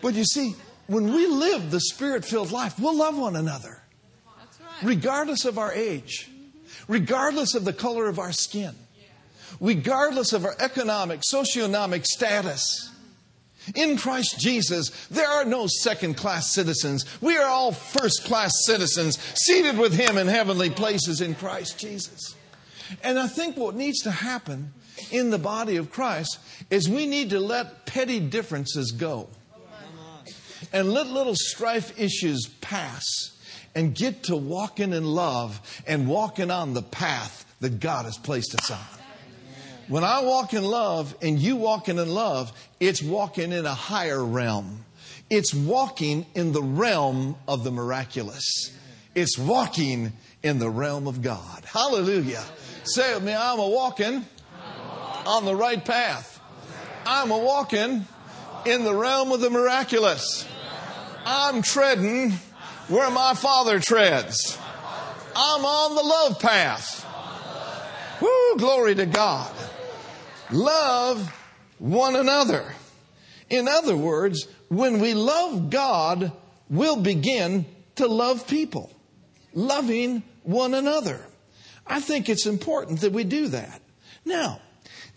But 0.00 0.14
you 0.14 0.24
see, 0.24 0.54
when 0.86 1.12
we 1.12 1.26
live 1.26 1.70
the 1.70 1.80
Spirit 1.80 2.24
filled 2.24 2.52
life, 2.52 2.78
we'll 2.78 2.96
love 2.96 3.18
one 3.18 3.34
another. 3.34 3.82
Regardless 4.82 5.44
of 5.44 5.58
our 5.58 5.72
age, 5.72 6.30
regardless 6.88 7.54
of 7.54 7.64
the 7.64 7.72
color 7.72 8.08
of 8.08 8.18
our 8.18 8.32
skin, 8.32 8.74
regardless 9.60 10.32
of 10.32 10.44
our 10.44 10.56
economic, 10.58 11.20
socioeconomic 11.20 12.04
status. 12.04 12.90
In 13.76 13.96
Christ 13.96 14.40
Jesus, 14.40 15.06
there 15.06 15.28
are 15.28 15.44
no 15.44 15.68
second 15.68 16.16
class 16.16 16.52
citizens. 16.52 17.06
We 17.20 17.36
are 17.36 17.46
all 17.46 17.70
first 17.70 18.24
class 18.24 18.50
citizens, 18.64 19.18
seated 19.36 19.78
with 19.78 19.94
Him 19.94 20.18
in 20.18 20.26
heavenly 20.26 20.70
places 20.70 21.20
in 21.20 21.36
Christ 21.36 21.78
Jesus. 21.78 22.34
And 23.04 23.18
I 23.18 23.28
think 23.28 23.56
what 23.56 23.76
needs 23.76 24.00
to 24.00 24.10
happen 24.10 24.72
in 25.10 25.30
the 25.30 25.38
body 25.38 25.76
of 25.76 25.90
Christ 25.90 26.38
is 26.70 26.88
we 26.88 27.06
need 27.06 27.30
to 27.30 27.40
let 27.40 27.86
petty 27.86 28.20
differences 28.20 28.90
go 28.92 29.28
and 30.72 30.92
let 30.92 31.06
little 31.06 31.34
strife 31.36 31.98
issues 31.98 32.48
pass 32.60 33.31
and 33.74 33.94
get 33.94 34.24
to 34.24 34.36
walking 34.36 34.92
in 34.92 35.04
love 35.04 35.60
and 35.86 36.06
walking 36.08 36.50
on 36.50 36.74
the 36.74 36.82
path 36.82 37.46
that 37.60 37.80
God 37.80 38.04
has 38.04 38.18
placed 38.18 38.54
us 38.54 38.70
on. 38.70 38.78
When 39.88 40.04
I 40.04 40.20
walk 40.22 40.54
in 40.54 40.64
love 40.64 41.14
and 41.22 41.38
you 41.38 41.56
walking 41.56 41.98
in 41.98 42.08
love, 42.08 42.52
it's 42.80 43.02
walking 43.02 43.52
in 43.52 43.66
a 43.66 43.74
higher 43.74 44.24
realm. 44.24 44.84
It's 45.28 45.54
walking 45.54 46.26
in 46.34 46.52
the 46.52 46.62
realm 46.62 47.36
of 47.48 47.64
the 47.64 47.70
miraculous. 47.70 48.76
It's 49.14 49.38
walking 49.38 50.12
in 50.42 50.58
the 50.58 50.70
realm 50.70 51.06
of 51.06 51.22
God. 51.22 51.64
Hallelujah. 51.64 52.44
Say 52.84 53.14
with 53.14 53.24
me, 53.24 53.34
I'm 53.34 53.58
a 53.58 53.68
walking 53.68 54.24
on 55.26 55.44
the 55.44 55.54
right 55.54 55.84
path. 55.84 56.40
I'm 57.06 57.30
a 57.30 57.38
walking 57.38 58.06
in 58.64 58.84
the 58.84 58.94
realm 58.94 59.32
of 59.32 59.40
the 59.40 59.50
miraculous. 59.50 60.46
I'm 61.24 61.62
treading 61.62 62.32
where 62.88 63.10
my 63.10 63.34
Father 63.34 63.80
treads. 63.80 64.58
I'm 65.34 65.64
on 65.64 65.94
the 65.94 66.02
love 66.02 66.40
path. 66.40 67.06
Woo, 68.20 68.56
glory 68.56 68.94
to 68.94 69.06
God. 69.06 69.52
Love 70.50 71.28
one 71.78 72.16
another. 72.16 72.74
In 73.48 73.68
other 73.68 73.96
words, 73.96 74.46
when 74.68 75.00
we 75.00 75.14
love 75.14 75.70
God, 75.70 76.32
we'll 76.70 77.00
begin 77.00 77.66
to 77.96 78.06
love 78.06 78.46
people, 78.46 78.90
loving 79.54 80.22
one 80.42 80.74
another. 80.74 81.26
I 81.86 82.00
think 82.00 82.28
it's 82.28 82.46
important 82.46 83.00
that 83.00 83.12
we 83.12 83.24
do 83.24 83.48
that. 83.48 83.80
Now, 84.24 84.60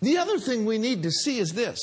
the 0.02 0.18
other 0.18 0.40
thing 0.40 0.66
we 0.66 0.78
need 0.78 1.04
to 1.04 1.12
see 1.12 1.40
is 1.40 1.54
this. 1.54 1.80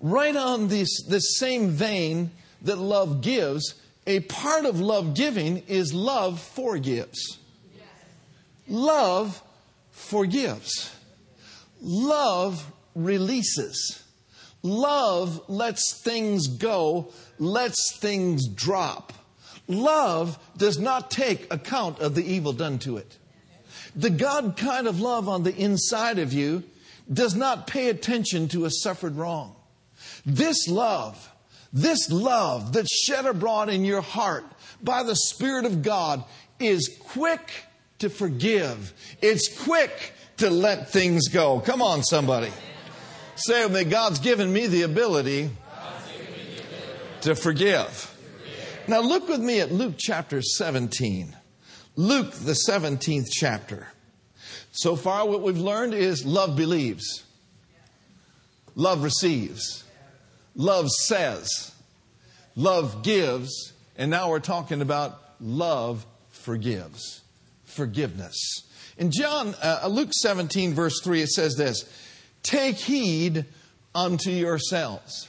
Right 0.00 0.34
on 0.34 0.68
this, 0.68 1.02
this 1.08 1.38
same 1.38 1.68
vein 1.68 2.30
that 2.62 2.76
love 2.76 3.20
gives, 3.20 3.74
a 4.06 4.20
part 4.20 4.64
of 4.64 4.80
love 4.80 5.14
giving 5.14 5.58
is 5.66 5.94
love 5.94 6.40
forgives. 6.40 7.38
Love 8.68 9.42
forgives. 9.90 10.94
Love 11.80 12.70
releases. 12.94 14.02
Love 14.62 15.42
lets 15.48 16.00
things 16.02 16.46
go, 16.46 17.12
lets 17.38 17.96
things 17.98 18.48
drop. 18.48 19.12
Love 19.68 20.38
does 20.56 20.78
not 20.78 21.10
take 21.10 21.52
account 21.52 21.98
of 22.00 22.14
the 22.14 22.24
evil 22.24 22.52
done 22.52 22.78
to 22.78 22.96
it. 22.96 23.18
The 23.96 24.10
God 24.10 24.56
kind 24.56 24.86
of 24.86 25.00
love 25.00 25.28
on 25.28 25.42
the 25.42 25.54
inside 25.54 26.18
of 26.18 26.32
you 26.32 26.64
does 27.12 27.34
not 27.34 27.66
pay 27.66 27.90
attention 27.90 28.48
to 28.48 28.64
a 28.64 28.70
suffered 28.70 29.16
wrong. 29.16 29.54
This 30.24 30.68
love, 30.68 31.30
this 31.74 32.08
love 32.08 32.72
that's 32.72 32.96
shed 33.04 33.26
abroad 33.26 33.68
in 33.68 33.84
your 33.84 34.00
heart 34.00 34.44
by 34.82 35.02
the 35.02 35.16
Spirit 35.16 35.66
of 35.66 35.82
God 35.82 36.24
is 36.60 36.96
quick 37.08 37.50
to 37.98 38.08
forgive. 38.08 38.94
It's 39.20 39.62
quick 39.64 40.12
to 40.36 40.50
let 40.50 40.90
things 40.90 41.28
go. 41.28 41.58
Come 41.60 41.82
on, 41.82 42.04
somebody. 42.04 42.52
Say 43.34 43.64
with 43.64 43.74
me, 43.74 43.84
God's 43.84 44.20
given 44.20 44.52
me 44.52 44.68
the 44.68 44.82
ability 44.82 45.50
to 47.22 47.34
forgive. 47.34 48.10
Now 48.86 49.00
look 49.00 49.28
with 49.28 49.40
me 49.40 49.60
at 49.60 49.72
Luke 49.72 49.94
chapter 49.98 50.42
17. 50.42 51.34
Luke, 51.96 52.32
the 52.32 52.56
17th 52.68 53.26
chapter. 53.32 53.88
So 54.72 54.94
far, 54.94 55.26
what 55.26 55.42
we've 55.42 55.58
learned 55.58 55.94
is 55.94 56.24
love 56.24 56.56
believes, 56.56 57.24
love 58.74 59.02
receives, 59.02 59.83
love 60.54 60.88
says, 60.90 61.74
love 62.56 63.02
gives, 63.02 63.72
and 63.96 64.10
now 64.10 64.30
we're 64.30 64.40
talking 64.40 64.80
about 64.80 65.20
love 65.40 66.06
forgives, 66.30 67.22
forgiveness. 67.64 68.36
In 68.96 69.10
John, 69.10 69.54
uh, 69.62 69.86
Luke 69.90 70.12
17, 70.12 70.74
verse 70.74 71.00
3, 71.02 71.22
it 71.22 71.28
says 71.28 71.56
this 71.56 71.84
Take 72.42 72.76
heed 72.76 73.46
unto 73.94 74.30
yourselves. 74.30 75.28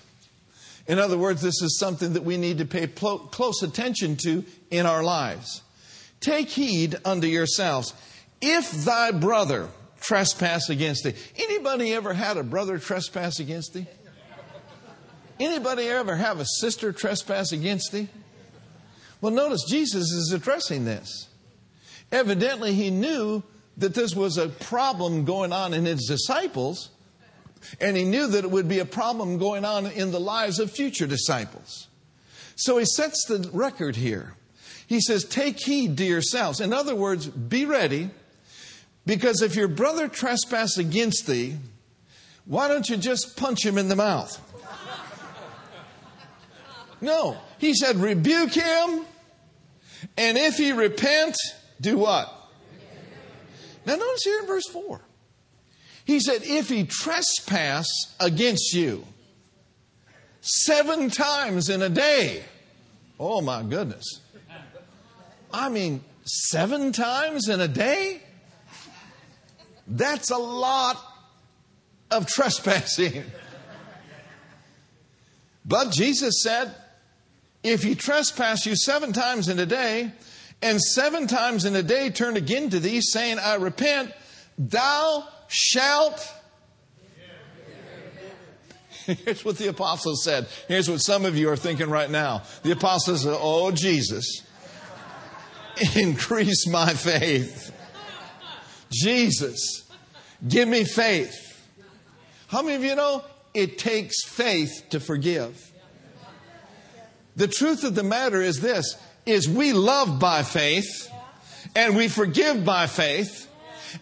In 0.87 0.99
other 0.99 1.17
words, 1.17 1.41
this 1.41 1.61
is 1.63 1.79
something 1.79 2.13
that 2.13 2.23
we 2.23 2.37
need 2.37 2.59
to 2.59 2.65
pay 2.65 2.85
pl- 2.85 3.19
close 3.19 3.63
attention 3.63 4.17
to 4.17 4.45
in 4.69 4.85
our 4.85 5.03
lives. 5.03 5.63
Take 6.19 6.49
heed 6.49 6.95
unto 7.03 7.25
yourselves. 7.25 7.93
If 8.39 8.71
thy 8.71 9.11
brother 9.11 9.69
trespass 10.05 10.69
against 10.69 11.03
thee. 11.03 11.13
Anybody 11.35 11.93
ever 11.93 12.13
had 12.13 12.37
a 12.37 12.43
brother 12.43 12.77
trespass 12.77 13.39
against 13.39 13.73
thee? 13.73 13.87
Anybody 15.39 15.87
ever 15.87 16.15
have 16.15 16.39
a 16.39 16.45
sister 16.45 16.91
trespass 16.91 17.51
against 17.51 17.91
thee? 17.91 18.07
Well, 19.21 19.33
notice 19.33 19.63
Jesus 19.67 20.11
is 20.11 20.31
addressing 20.33 20.85
this. 20.85 21.27
Evidently, 22.11 22.73
he 22.73 22.89
knew 22.89 23.43
that 23.77 23.93
this 23.93 24.15
was 24.15 24.37
a 24.37 24.47
problem 24.47 25.25
going 25.25 25.51
on 25.51 25.73
in 25.73 25.85
his 25.85 26.05
disciples, 26.07 26.89
and 27.81 27.97
he 27.97 28.03
knew 28.03 28.27
that 28.27 28.45
it 28.45 28.51
would 28.51 28.69
be 28.69 28.79
a 28.79 28.85
problem 28.85 29.37
going 29.37 29.65
on 29.65 29.87
in 29.87 30.11
the 30.11 30.19
lives 30.19 30.59
of 30.59 30.71
future 30.71 31.07
disciples. 31.07 31.87
So 32.55 32.77
he 32.77 32.85
sets 32.85 33.25
the 33.25 33.49
record 33.51 33.95
here. 33.97 34.35
He 34.87 35.01
says, 35.01 35.25
Take 35.25 35.59
heed 35.59 35.97
to 35.97 36.05
yourselves. 36.05 36.61
In 36.61 36.71
other 36.71 36.95
words, 36.95 37.27
be 37.27 37.65
ready, 37.65 38.11
because 39.05 39.41
if 39.41 39.55
your 39.55 39.67
brother 39.67 40.07
trespass 40.07 40.77
against 40.77 41.27
thee, 41.27 41.57
why 42.45 42.67
don't 42.67 42.87
you 42.87 42.95
just 42.95 43.35
punch 43.35 43.65
him 43.65 43.77
in 43.77 43.89
the 43.89 43.95
mouth? 43.95 44.39
No. 47.05 47.37
He 47.59 47.75
said, 47.75 47.97
rebuke 47.97 48.51
him, 48.51 49.05
and 50.17 50.37
if 50.39 50.57
he 50.57 50.71
repent, 50.71 51.35
do 51.79 51.99
what? 51.99 52.33
Now, 53.85 53.95
notice 53.95 54.23
here 54.23 54.39
in 54.39 54.47
verse 54.47 54.67
4. 54.67 54.99
He 56.03 56.19
said, 56.19 56.41
if 56.43 56.67
he 56.67 56.83
trespass 56.83 57.87
against 58.19 58.73
you 58.73 59.05
seven 60.41 61.11
times 61.11 61.69
in 61.69 61.83
a 61.83 61.89
day, 61.89 62.43
oh 63.19 63.39
my 63.41 63.61
goodness. 63.61 64.21
I 65.53 65.69
mean, 65.69 66.03
seven 66.23 66.91
times 66.91 67.49
in 67.49 67.61
a 67.61 67.67
day? 67.67 68.21
That's 69.87 70.31
a 70.31 70.37
lot 70.37 70.99
of 72.09 72.25
trespassing. 72.25 73.23
But 75.67 75.91
Jesus 75.91 76.43
said, 76.43 76.75
if 77.65 77.81
he 77.81 77.95
trespass 77.95 78.65
you 78.65 78.75
seven 78.75 79.11
times 79.11 79.49
in 79.49 79.57
a 79.59 79.65
day, 79.65 80.11
and 80.61 80.79
seven 80.79 81.27
times 81.27 81.65
in 81.65 81.75
a 81.75 81.83
day 81.83 82.09
turn 82.11 82.37
again 82.37 82.69
to 82.69 82.79
thee, 82.79 83.01
saying, 83.01 83.39
I 83.39 83.55
repent, 83.55 84.13
thou 84.57 85.27
shalt. 85.47 86.31
Here's 89.05 89.43
what 89.43 89.57
the 89.57 89.67
apostles 89.67 90.23
said. 90.23 90.47
Here's 90.67 90.89
what 90.89 91.01
some 91.01 91.25
of 91.25 91.35
you 91.37 91.49
are 91.49 91.55
thinking 91.55 91.89
right 91.89 92.09
now. 92.09 92.43
The 92.63 92.71
apostles 92.71 93.23
said, 93.23 93.35
Oh, 93.37 93.71
Jesus, 93.71 94.43
increase 95.95 96.67
my 96.67 96.93
faith. 96.93 97.71
Jesus, 98.91 99.83
give 100.47 100.67
me 100.67 100.83
faith. 100.83 101.41
How 102.47 102.61
many 102.61 102.75
of 102.75 102.83
you 102.83 102.95
know 102.95 103.23
it 103.53 103.77
takes 103.79 104.23
faith 104.23 104.85
to 104.91 104.99
forgive? 104.99 105.71
The 107.35 107.47
truth 107.47 107.83
of 107.83 107.95
the 107.95 108.03
matter 108.03 108.41
is 108.41 108.61
this 108.61 108.97
is 109.25 109.49
we 109.49 109.73
love 109.73 110.19
by 110.19 110.43
faith 110.43 111.11
and 111.75 111.95
we 111.95 112.07
forgive 112.07 112.63
by 112.63 112.87
faith. 112.87 113.49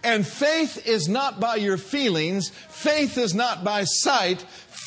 And 0.04 0.26
faith 0.26 0.88
is 0.88 1.08
not 1.08 1.39
by 1.39 1.56
your 1.56 1.78
feelings. 1.78 2.50
Faith 2.50 3.17
is 3.17 3.34
not 3.34 3.63
by 3.63 3.84
sight. 3.84 4.41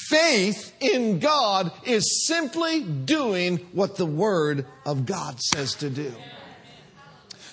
Faith 0.09 0.73
in 0.81 1.19
God 1.19 1.73
is 1.85 2.27
simply 2.27 2.83
doing 2.83 3.59
what 3.73 3.97
the 3.97 4.07
Word 4.07 4.67
of 4.85 5.07
God 5.07 5.41
says 5.41 5.75
to 5.77 5.91
do. 5.91 6.13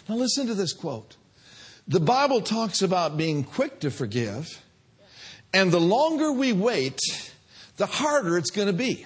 Now, 0.07 0.15
listen 0.15 0.47
to 0.47 0.53
this 0.53 0.73
quote. 0.73 1.15
The 1.87 1.99
Bible 1.99 2.41
talks 2.41 2.81
about 2.81 3.17
being 3.17 3.43
quick 3.43 3.79
to 3.81 3.91
forgive, 3.91 4.61
and 5.53 5.71
the 5.71 5.79
longer 5.79 6.31
we 6.31 6.53
wait, 6.53 6.99
the 7.77 7.85
harder 7.85 8.37
it's 8.37 8.51
going 8.51 8.67
to 8.67 8.73
be. 8.73 9.05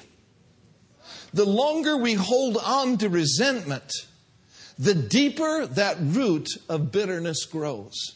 The 1.34 1.46
longer 1.46 1.98
we 1.98 2.14
hold 2.14 2.58
on 2.58 2.98
to 3.00 3.10
resentment, 3.10 3.92
the 4.80 4.96
deeper 4.96 5.66
that 5.66 5.98
root 6.00 6.48
of 6.70 6.92
bitterness 6.92 7.46
grows. 7.46 8.16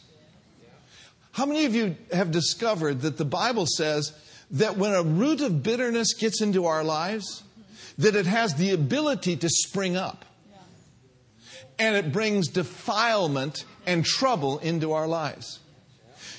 How 1.32 1.46
many 1.46 1.64
of 1.64 1.74
you 1.74 1.96
have 2.12 2.30
discovered 2.30 3.00
that 3.02 3.16
the 3.16 3.24
Bible 3.24 3.66
says 3.66 4.12
that 4.50 4.76
when 4.76 4.92
a 4.92 5.02
root 5.02 5.40
of 5.40 5.62
bitterness 5.62 6.14
gets 6.14 6.42
into 6.42 6.66
our 6.66 6.84
lives, 6.84 7.42
that 7.98 8.16
it 8.16 8.26
has 8.26 8.54
the 8.54 8.70
ability 8.70 9.36
to 9.36 9.48
spring 9.48 9.96
up? 9.96 10.24
and 11.82 11.96
it 11.96 12.12
brings 12.12 12.48
defilement 12.48 13.64
and 13.86 14.04
trouble 14.04 14.58
into 14.58 14.92
our 14.92 15.08
lives. 15.08 15.58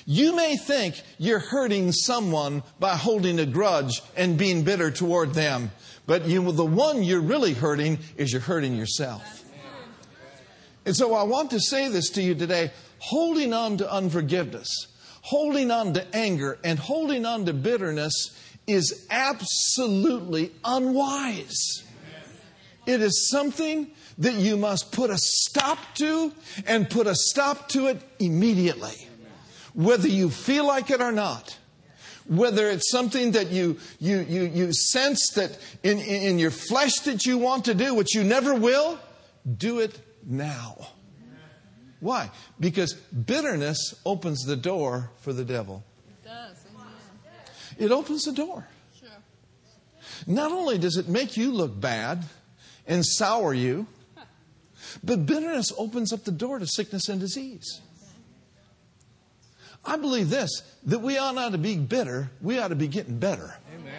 You 0.05 0.35
may 0.35 0.55
think 0.55 1.01
you're 1.17 1.39
hurting 1.39 1.91
someone 1.91 2.63
by 2.79 2.95
holding 2.95 3.39
a 3.39 3.45
grudge 3.45 4.01
and 4.15 4.37
being 4.37 4.63
bitter 4.63 4.91
toward 4.91 5.33
them, 5.33 5.71
but 6.05 6.25
you, 6.27 6.51
the 6.51 6.65
one 6.65 7.03
you're 7.03 7.21
really 7.21 7.53
hurting 7.53 7.99
is 8.17 8.31
you're 8.31 8.41
hurting 8.41 8.75
yourself. 8.75 9.43
And 10.85 10.95
so 10.95 11.13
I 11.13 11.23
want 11.23 11.51
to 11.51 11.59
say 11.59 11.87
this 11.87 12.09
to 12.11 12.21
you 12.21 12.35
today 12.35 12.71
holding 12.99 13.53
on 13.53 13.77
to 13.77 13.91
unforgiveness, 13.91 14.87
holding 15.21 15.71
on 15.71 15.93
to 15.93 16.15
anger, 16.15 16.57
and 16.63 16.79
holding 16.79 17.25
on 17.25 17.45
to 17.45 17.53
bitterness 17.53 18.37
is 18.67 19.05
absolutely 19.09 20.51
unwise. 20.63 21.83
It 22.85 23.01
is 23.01 23.29
something 23.29 23.91
that 24.17 24.35
you 24.35 24.57
must 24.57 24.91
put 24.91 25.09
a 25.09 25.17
stop 25.17 25.79
to 25.95 26.33
and 26.67 26.89
put 26.89 27.07
a 27.07 27.15
stop 27.15 27.69
to 27.69 27.87
it 27.87 28.01
immediately, 28.19 29.09
whether 29.73 30.07
you 30.07 30.29
feel 30.29 30.65
like 30.67 30.89
it 30.91 31.01
or 31.01 31.11
not. 31.11 31.57
Whether 32.27 32.69
it's 32.69 32.89
something 32.89 33.31
that 33.31 33.51
you, 33.51 33.77
you, 33.99 34.19
you, 34.19 34.43
you 34.43 34.73
sense 34.73 35.31
that 35.35 35.57
in, 35.83 35.99
in 35.99 36.39
your 36.39 36.51
flesh 36.51 36.99
that 37.01 37.25
you 37.25 37.37
want 37.37 37.65
to 37.65 37.73
do, 37.73 37.93
which 37.93 38.15
you 38.15 38.23
never 38.23 38.53
will, 38.53 38.99
do 39.57 39.79
it 39.79 39.99
now. 40.25 40.87
Why? 41.99 42.31
Because 42.59 42.93
bitterness 42.93 43.95
opens 44.05 44.43
the 44.43 44.57
door 44.57 45.09
for 45.21 45.31
the 45.31 45.45
devil. 45.45 45.83
It 46.07 46.27
does. 46.27 46.65
Amen. 46.75 46.87
It 47.77 47.91
opens 47.91 48.23
the 48.23 48.33
door. 48.33 48.67
Sure. 48.99 49.09
Not 50.27 50.51
only 50.51 50.77
does 50.77 50.97
it 50.97 51.07
make 51.07 51.37
you 51.37 51.51
look 51.53 51.79
bad 51.79 52.25
and 52.85 53.05
sour 53.05 53.53
you, 53.53 53.87
but 55.01 55.25
bitterness 55.25 55.71
opens 55.77 56.11
up 56.11 56.25
the 56.25 56.31
door 56.31 56.59
to 56.59 56.67
sickness 56.67 57.07
and 57.07 57.21
disease. 57.21 57.81
I 59.85 59.97
believe 59.97 60.29
this 60.29 60.63
that 60.85 60.99
we 60.99 61.17
ought 61.17 61.35
not 61.35 61.51
to 61.53 61.57
be 61.57 61.77
bitter, 61.77 62.29
we 62.41 62.59
ought 62.59 62.69
to 62.69 62.75
be 62.75 62.87
getting 62.87 63.19
better. 63.19 63.55
Amen. 63.75 63.93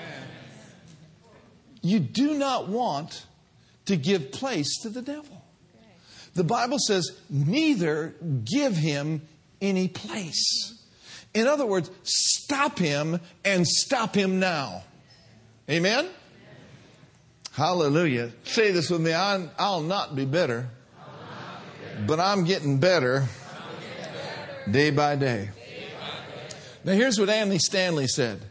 You 1.83 2.01
do 2.01 2.35
not 2.35 2.69
want 2.69 3.27
to 3.87 3.97
give 3.97 4.33
place 4.33 4.81
to 4.83 4.89
the 4.89 5.03
devil. 5.03 5.43
The 6.35 6.45
Bible 6.45 6.79
says, 6.79 7.13
neither 7.31 8.15
give 8.45 8.77
him 8.77 9.23
any 9.61 9.89
place. 9.89 10.75
In 11.33 11.47
other 11.47 11.67
words, 11.67 11.91
stop 12.03 12.79
him 12.79 13.21
and 13.45 13.67
stop 13.67 14.15
him 14.15 14.41
now. 14.41 14.83
Amen? 15.71 16.09
Hallelujah. 17.53 18.33
Say 18.45 18.73
this 18.73 18.91
with 18.91 19.01
me 19.01 19.13
i 19.13 19.39
will 19.59 19.83
not 19.83 20.17
be 20.17 20.25
bitter, 20.25 20.69
but 22.07 22.19
I'm 22.19 22.45
getting 22.45 22.79
better 22.79 23.29
day 24.71 24.91
by 24.91 25.15
day. 25.17 25.51
Now, 26.85 26.93
here's 26.93 27.19
what 27.19 27.31
Andy 27.31 27.59
Stanley 27.59 28.07
said. 28.07 28.43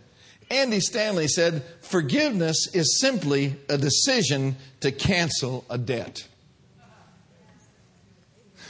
Andy 0.49 0.79
Stanley 0.79 1.27
said, 1.27 1.63
Forgiveness 1.81 2.67
is 2.73 2.99
simply 2.99 3.55
a 3.69 3.77
decision 3.77 4.55
to 4.79 4.91
cancel 4.91 5.65
a 5.69 5.77
debt. 5.77 6.27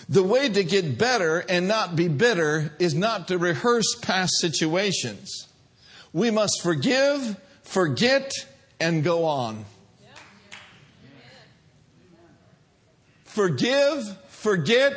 The 0.10 0.24
way 0.24 0.50
to 0.50 0.64
get 0.64 0.98
better 0.98 1.40
and 1.40 1.68
not 1.68 1.96
be 1.96 2.10
bitter 2.10 2.74
is 2.78 2.94
not 2.94 3.30
to 3.30 3.38
rehearse 3.38 3.96
past 4.02 4.34
situations. 4.40 5.48
We 6.12 6.30
must 6.30 6.62
forgive, 6.62 7.38
forget, 7.64 8.32
and 8.82 9.04
go 9.04 9.24
on. 9.24 9.66
Forgive, 13.24 14.18
forget, 14.28 14.94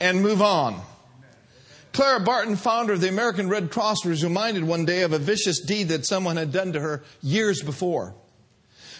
and 0.00 0.22
move 0.22 0.42
on. 0.42 0.82
Clara 1.92 2.20
Barton, 2.20 2.56
founder 2.56 2.94
of 2.94 3.00
the 3.00 3.08
American 3.08 3.48
Red 3.48 3.70
Cross, 3.70 4.04
was 4.04 4.24
reminded 4.24 4.64
one 4.64 4.86
day 4.86 5.02
of 5.02 5.12
a 5.12 5.18
vicious 5.18 5.60
deed 5.60 5.88
that 5.88 6.06
someone 6.06 6.36
had 6.36 6.50
done 6.50 6.72
to 6.72 6.80
her 6.80 7.02
years 7.20 7.62
before. 7.62 8.14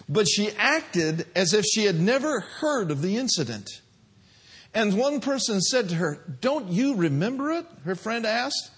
But 0.08 0.28
she 0.28 0.50
acted 0.58 1.26
as 1.34 1.54
if 1.54 1.64
she 1.64 1.84
had 1.84 1.98
never 1.98 2.40
heard 2.40 2.90
of 2.90 3.00
the 3.00 3.16
incident. 3.16 3.80
And 4.74 4.98
one 4.98 5.20
person 5.20 5.60
said 5.60 5.88
to 5.90 5.94
her, 5.94 6.22
Don't 6.40 6.68
you 6.68 6.94
remember 6.94 7.50
it? 7.52 7.66
Her 7.84 7.94
friend 7.94 8.26
asked. 8.26 8.70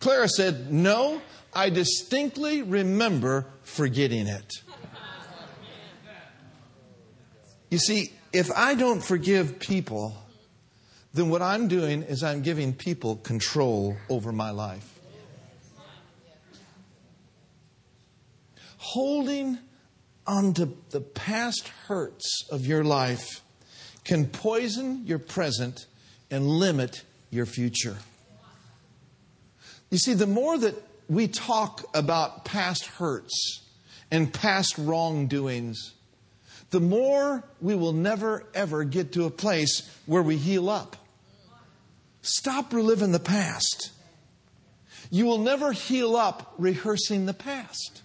Clara 0.00 0.28
said, 0.28 0.72
No, 0.72 1.20
I 1.52 1.70
distinctly 1.70 2.62
remember 2.62 3.46
forgetting 3.62 4.26
it. 4.28 4.52
You 7.70 7.78
see, 7.78 8.12
if 8.32 8.50
I 8.54 8.74
don't 8.74 9.02
forgive 9.02 9.58
people, 9.58 10.16
then 11.18 11.30
what 11.30 11.42
I'm 11.42 11.66
doing 11.66 12.04
is 12.04 12.22
I'm 12.22 12.42
giving 12.42 12.72
people 12.72 13.16
control 13.16 13.96
over 14.08 14.30
my 14.30 14.52
life. 14.52 15.00
Holding 18.76 19.58
onto 20.28 20.76
the 20.90 21.00
past 21.00 21.66
hurts 21.88 22.46
of 22.52 22.66
your 22.66 22.84
life 22.84 23.42
can 24.04 24.26
poison 24.26 25.02
your 25.06 25.18
present 25.18 25.86
and 26.30 26.46
limit 26.46 27.02
your 27.30 27.46
future. 27.46 27.96
You 29.90 29.98
see, 29.98 30.14
the 30.14 30.28
more 30.28 30.56
that 30.56 30.76
we 31.08 31.26
talk 31.26 31.84
about 31.94 32.44
past 32.44 32.86
hurts 32.86 33.62
and 34.12 34.32
past 34.32 34.78
wrongdoings, 34.78 35.94
the 36.70 36.80
more 36.80 37.42
we 37.60 37.74
will 37.74 37.92
never 37.92 38.44
ever 38.54 38.84
get 38.84 39.12
to 39.14 39.24
a 39.24 39.30
place 39.30 39.82
where 40.06 40.22
we 40.22 40.36
heal 40.36 40.70
up. 40.70 40.96
Stop 42.28 42.72
reliving 42.72 43.12
the 43.12 43.20
past. 43.20 43.90
You 45.10 45.24
will 45.24 45.38
never 45.38 45.72
heal 45.72 46.16
up 46.16 46.54
rehearsing 46.58 47.26
the 47.26 47.34
past. 47.34 48.02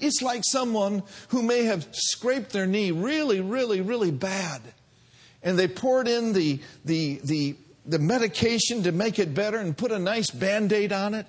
It's 0.00 0.20
like 0.20 0.42
someone 0.44 1.02
who 1.28 1.42
may 1.42 1.64
have 1.64 1.86
scraped 1.92 2.50
their 2.50 2.66
knee 2.66 2.90
really, 2.90 3.40
really, 3.40 3.80
really 3.80 4.10
bad 4.10 4.60
and 5.46 5.56
they 5.56 5.68
poured 5.68 6.08
in 6.08 6.32
the, 6.32 6.58
the, 6.84 7.20
the, 7.22 7.54
the 7.86 8.00
medication 8.00 8.82
to 8.82 8.90
make 8.90 9.20
it 9.20 9.32
better 9.32 9.58
and 9.58 9.76
put 9.76 9.92
a 9.92 9.98
nice 9.98 10.28
band 10.28 10.72
aid 10.72 10.92
on 10.92 11.14
it. 11.14 11.24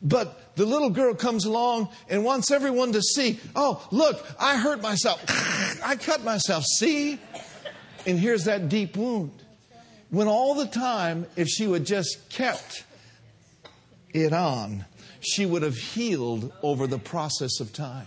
But 0.00 0.54
the 0.54 0.64
little 0.64 0.90
girl 0.90 1.14
comes 1.14 1.44
along 1.44 1.88
and 2.08 2.24
wants 2.24 2.52
everyone 2.52 2.92
to 2.92 3.02
see, 3.02 3.40
oh, 3.56 3.84
look, 3.90 4.24
I 4.38 4.56
hurt 4.56 4.80
myself. 4.80 5.20
I 5.84 5.96
cut 5.96 6.22
myself. 6.22 6.64
See? 6.64 7.18
And 8.06 8.16
here's 8.16 8.44
that 8.44 8.68
deep 8.68 8.96
wound. 8.96 9.41
When 10.12 10.28
all 10.28 10.54
the 10.54 10.66
time, 10.66 11.26
if 11.34 11.48
she 11.48 11.66
would 11.66 11.84
just 11.84 12.28
kept 12.30 12.84
it 14.14 14.32
on, 14.32 14.84
she 15.20 15.46
would 15.46 15.62
have 15.62 15.76
healed 15.76 16.52
over 16.62 16.86
the 16.86 16.98
process 16.98 17.58
of 17.58 17.72
time. 17.72 18.06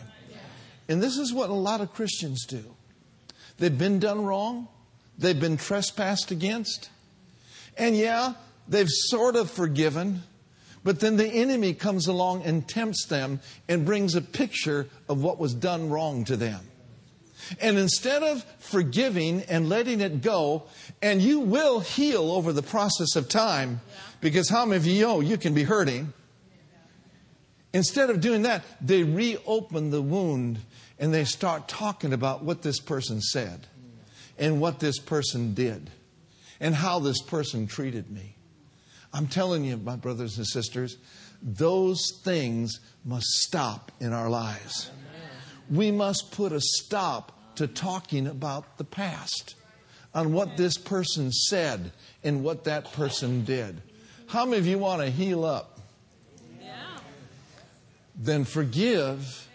And 0.87 1.01
this 1.01 1.17
is 1.17 1.33
what 1.33 1.49
a 1.49 1.53
lot 1.53 1.81
of 1.81 1.93
Christians 1.93 2.45
do. 2.45 2.63
They've 3.57 3.77
been 3.77 3.99
done 3.99 4.23
wrong 4.23 4.67
they've 5.17 5.39
been 5.39 5.57
trespassed 5.57 6.31
against. 6.31 6.89
And 7.77 7.95
yeah, 7.95 8.33
they've 8.67 8.89
sort 8.89 9.35
of 9.35 9.49
forgiven, 9.49 10.23
but 10.83 10.99
then 10.99 11.17
the 11.17 11.27
enemy 11.27 11.73
comes 11.73 12.07
along 12.07 12.43
and 12.43 12.67
tempts 12.67 13.05
them 13.07 13.39
and 13.67 13.85
brings 13.85 14.15
a 14.15 14.21
picture 14.21 14.87
of 15.09 15.21
what 15.21 15.39
was 15.39 15.53
done 15.53 15.89
wrong 15.89 16.23
to 16.25 16.37
them. 16.37 16.61
And 17.59 17.77
instead 17.77 18.23
of 18.23 18.43
forgiving 18.59 19.41
and 19.43 19.69
letting 19.69 20.01
it 20.01 20.21
go, 20.21 20.63
and 21.01 21.21
you 21.21 21.39
will 21.39 21.79
heal 21.79 22.31
over 22.31 22.53
the 22.53 22.63
process 22.63 23.15
of 23.15 23.29
time, 23.29 23.81
because 24.21 24.49
how 24.49 24.65
many 24.65 24.77
of 24.77 24.85
you 24.85 25.01
know 25.01 25.19
you 25.19 25.37
can 25.37 25.53
be 25.53 25.63
hurting? 25.63 26.13
Instead 27.73 28.09
of 28.09 28.21
doing 28.21 28.43
that, 28.43 28.63
they 28.79 29.03
reopen 29.03 29.91
the 29.91 30.01
wound 30.01 30.59
and 30.97 31.13
they 31.13 31.25
start 31.25 31.67
talking 31.67 32.13
about 32.13 32.43
what 32.43 32.61
this 32.61 32.79
person 32.79 33.21
said 33.21 33.67
and 34.37 34.61
what 34.61 34.79
this 34.79 34.97
person 34.97 35.53
did 35.53 35.89
and 36.59 36.73
how 36.73 36.99
this 36.99 37.21
person 37.21 37.67
treated 37.67 38.09
me. 38.09 38.35
I'm 39.13 39.27
telling 39.27 39.65
you, 39.65 39.77
my 39.77 39.95
brothers 39.95 40.37
and 40.37 40.47
sisters, 40.47 40.97
those 41.41 42.01
things 42.23 42.79
must 43.03 43.27
stop 43.27 43.91
in 43.99 44.13
our 44.13 44.29
lives. 44.29 44.89
We 45.69 45.91
must 45.91 46.31
put 46.31 46.51
a 46.51 46.61
stop 46.61 47.55
to 47.55 47.67
talking 47.67 48.27
about 48.27 48.77
the 48.77 48.83
past, 48.83 49.55
on 50.13 50.33
what 50.33 50.57
this 50.57 50.77
person 50.77 51.31
said 51.31 51.91
and 52.23 52.43
what 52.43 52.63
that 52.65 52.91
person 52.93 53.43
did. 53.43 53.81
How 54.27 54.45
many 54.45 54.57
of 54.57 54.67
you 54.67 54.77
want 54.77 55.01
to 55.01 55.09
heal 55.09 55.43
up? 55.45 55.79
Yeah. 56.61 56.75
Then 58.15 58.45
forgive, 58.45 59.47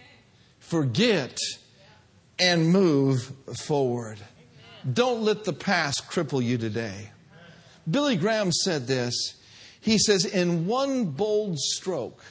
forget, 0.59 1.39
and 2.39 2.71
move 2.71 3.33
forward. 3.67 4.19
Don't 4.91 5.23
let 5.23 5.45
the 5.45 5.53
past 5.53 6.09
cripple 6.09 6.43
you 6.43 6.57
today. 6.57 7.11
Billy 7.91 8.17
Graham 8.17 8.53
said 8.53 8.87
this. 8.87 9.35
He 9.81 9.99
says, 9.99 10.25
in 10.25 10.67
one 10.67 11.07
bold 11.07 11.59
stroke, 11.59 12.23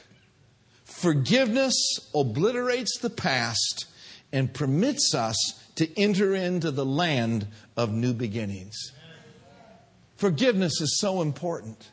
forgiveness 1.00 2.10
obliterates 2.14 3.00
the 3.00 3.10
past 3.10 3.86
and 4.32 4.54
permits 4.54 5.14
us 5.16 5.36
to 5.76 6.00
enter 6.00 6.36
into 6.36 6.72
the 6.72 6.86
land 6.86 7.48
of 7.78 7.92
new 7.92 8.14
beginnings. 8.14 8.92
Forgiveness 10.18 10.82
is 10.82 11.00
so 11.00 11.22
important. 11.22 11.90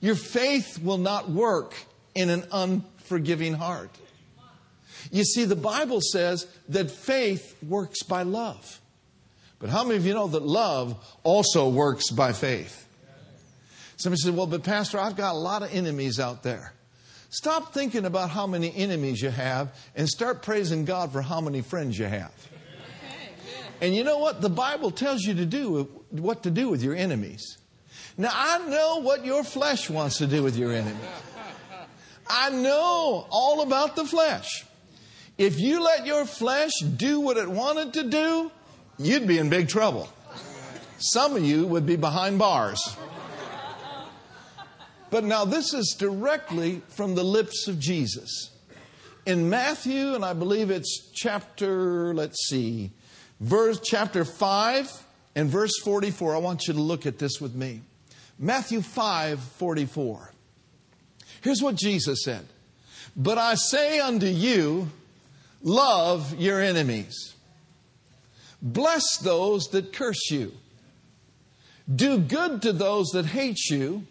Your 0.00 0.14
faith 0.14 0.78
will 0.82 0.98
not 0.98 1.30
work 1.30 1.74
in 2.14 2.28
an 2.28 2.44
unforgiving 2.52 3.54
heart. 3.54 3.90
You 5.10 5.24
see, 5.24 5.44
the 5.44 5.56
Bible 5.56 6.00
says 6.00 6.46
that 6.68 6.90
faith 6.90 7.56
works 7.62 8.02
by 8.02 8.22
love. 8.22 8.80
But 9.58 9.70
how 9.70 9.84
many 9.84 9.96
of 9.96 10.04
you 10.04 10.12
know 10.12 10.28
that 10.28 10.42
love 10.42 11.02
also 11.22 11.68
works 11.68 12.10
by 12.10 12.32
faith? 12.32 12.86
Somebody 13.96 14.20
says, 14.20 14.32
Well, 14.32 14.46
but 14.46 14.64
Pastor, 14.64 14.98
I've 14.98 15.16
got 15.16 15.34
a 15.34 15.38
lot 15.38 15.62
of 15.62 15.72
enemies 15.72 16.20
out 16.20 16.42
there. 16.42 16.72
Stop 17.32 17.72
thinking 17.72 18.04
about 18.04 18.28
how 18.28 18.46
many 18.46 18.74
enemies 18.76 19.22
you 19.22 19.30
have 19.30 19.74
and 19.96 20.06
start 20.06 20.42
praising 20.42 20.84
God 20.84 21.12
for 21.12 21.22
how 21.22 21.40
many 21.40 21.62
friends 21.62 21.98
you 21.98 22.04
have. 22.04 22.30
And 23.80 23.96
you 23.96 24.04
know 24.04 24.18
what? 24.18 24.42
The 24.42 24.50
Bible 24.50 24.90
tells 24.90 25.22
you 25.22 25.32
to 25.36 25.46
do 25.46 25.84
what 26.10 26.42
to 26.42 26.50
do 26.50 26.68
with 26.68 26.82
your 26.82 26.94
enemies. 26.94 27.56
Now, 28.18 28.32
I 28.34 28.58
know 28.68 29.00
what 29.00 29.24
your 29.24 29.44
flesh 29.44 29.88
wants 29.88 30.18
to 30.18 30.26
do 30.26 30.42
with 30.42 30.58
your 30.58 30.72
enemy. 30.72 31.00
I 32.28 32.50
know 32.50 33.26
all 33.30 33.62
about 33.62 33.96
the 33.96 34.04
flesh. 34.04 34.66
If 35.38 35.58
you 35.58 35.82
let 35.82 36.04
your 36.04 36.26
flesh 36.26 36.72
do 36.98 37.18
what 37.18 37.38
it 37.38 37.48
wanted 37.48 37.94
to 37.94 38.10
do, 38.10 38.50
you'd 38.98 39.26
be 39.26 39.38
in 39.38 39.48
big 39.48 39.68
trouble. 39.68 40.06
Some 40.98 41.34
of 41.34 41.42
you 41.42 41.66
would 41.66 41.86
be 41.86 41.96
behind 41.96 42.38
bars. 42.38 42.94
But 45.12 45.24
now 45.24 45.44
this 45.44 45.74
is 45.74 45.94
directly 45.98 46.80
from 46.88 47.14
the 47.14 47.22
lips 47.22 47.68
of 47.68 47.78
Jesus. 47.78 48.50
In 49.26 49.50
Matthew, 49.50 50.14
and 50.14 50.24
I 50.24 50.32
believe 50.32 50.70
it's 50.70 51.10
chapter, 51.12 52.14
let's 52.14 52.48
see, 52.48 52.92
verse 53.38 53.78
chapter 53.84 54.24
5 54.24 54.90
and 55.36 55.50
verse 55.50 55.78
44. 55.84 56.34
I 56.34 56.38
want 56.38 56.66
you 56.66 56.72
to 56.72 56.80
look 56.80 57.04
at 57.04 57.18
this 57.18 57.42
with 57.42 57.54
me. 57.54 57.82
Matthew 58.38 58.80
5, 58.80 59.38
44. 59.38 60.32
Here's 61.42 61.60
what 61.60 61.74
Jesus 61.74 62.24
said. 62.24 62.46
But 63.14 63.36
I 63.36 63.56
say 63.56 64.00
unto 64.00 64.24
you, 64.24 64.88
love 65.62 66.40
your 66.40 66.58
enemies. 66.58 67.34
Bless 68.62 69.18
those 69.18 69.64
that 69.72 69.92
curse 69.92 70.30
you. 70.30 70.54
Do 71.94 72.16
good 72.16 72.62
to 72.62 72.72
those 72.72 73.08
that 73.08 73.26
hate 73.26 73.58
you 73.68 74.06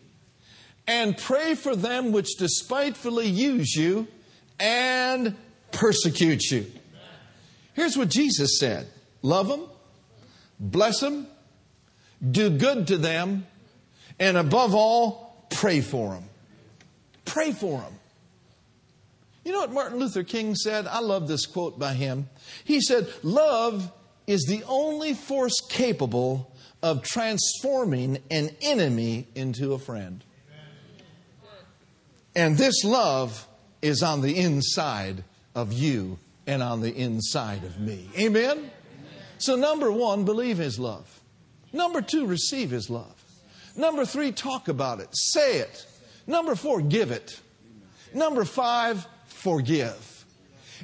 and 0.87 1.17
pray 1.17 1.55
for 1.55 1.75
them 1.75 2.11
which 2.11 2.37
despitefully 2.37 3.27
use 3.27 3.75
you 3.75 4.07
and 4.59 5.35
persecute 5.71 6.43
you. 6.51 6.65
Here's 7.73 7.97
what 7.97 8.09
Jesus 8.09 8.59
said 8.59 8.87
love 9.21 9.47
them, 9.47 9.67
bless 10.59 10.99
them, 10.99 11.27
do 12.29 12.49
good 12.49 12.87
to 12.87 12.97
them, 12.97 13.45
and 14.19 14.37
above 14.37 14.75
all, 14.75 15.47
pray 15.49 15.81
for 15.81 16.11
them. 16.11 16.23
Pray 17.25 17.51
for 17.51 17.79
them. 17.79 17.93
You 19.43 19.51
know 19.51 19.61
what 19.61 19.71
Martin 19.71 19.99
Luther 19.99 20.23
King 20.23 20.53
said? 20.53 20.85
I 20.85 20.99
love 20.99 21.27
this 21.27 21.45
quote 21.45 21.79
by 21.79 21.93
him. 21.93 22.29
He 22.63 22.81
said, 22.81 23.11
Love 23.23 23.91
is 24.27 24.43
the 24.43 24.63
only 24.67 25.13
force 25.13 25.59
capable 25.67 26.53
of 26.83 27.03
transforming 27.03 28.19
an 28.29 28.55
enemy 28.61 29.27
into 29.33 29.73
a 29.73 29.79
friend. 29.79 30.23
And 32.35 32.57
this 32.57 32.83
love 32.83 33.47
is 33.81 34.03
on 34.03 34.21
the 34.21 34.37
inside 34.37 35.23
of 35.55 35.73
you 35.73 36.17
and 36.47 36.63
on 36.63 36.81
the 36.81 36.93
inside 36.93 37.63
of 37.63 37.79
me. 37.79 38.09
Amen? 38.17 38.71
So, 39.37 39.55
number 39.55 39.91
one, 39.91 40.23
believe 40.23 40.57
His 40.57 40.79
love. 40.79 41.21
Number 41.73 42.01
two, 42.01 42.25
receive 42.25 42.71
His 42.71 42.89
love. 42.89 43.15
Number 43.75 44.05
three, 44.05 44.31
talk 44.31 44.67
about 44.67 44.99
it, 44.99 45.09
say 45.11 45.59
it. 45.59 45.85
Number 46.27 46.55
four, 46.55 46.81
give 46.81 47.11
it. 47.11 47.39
Number 48.13 48.45
five, 48.45 49.07
forgive. 49.25 50.25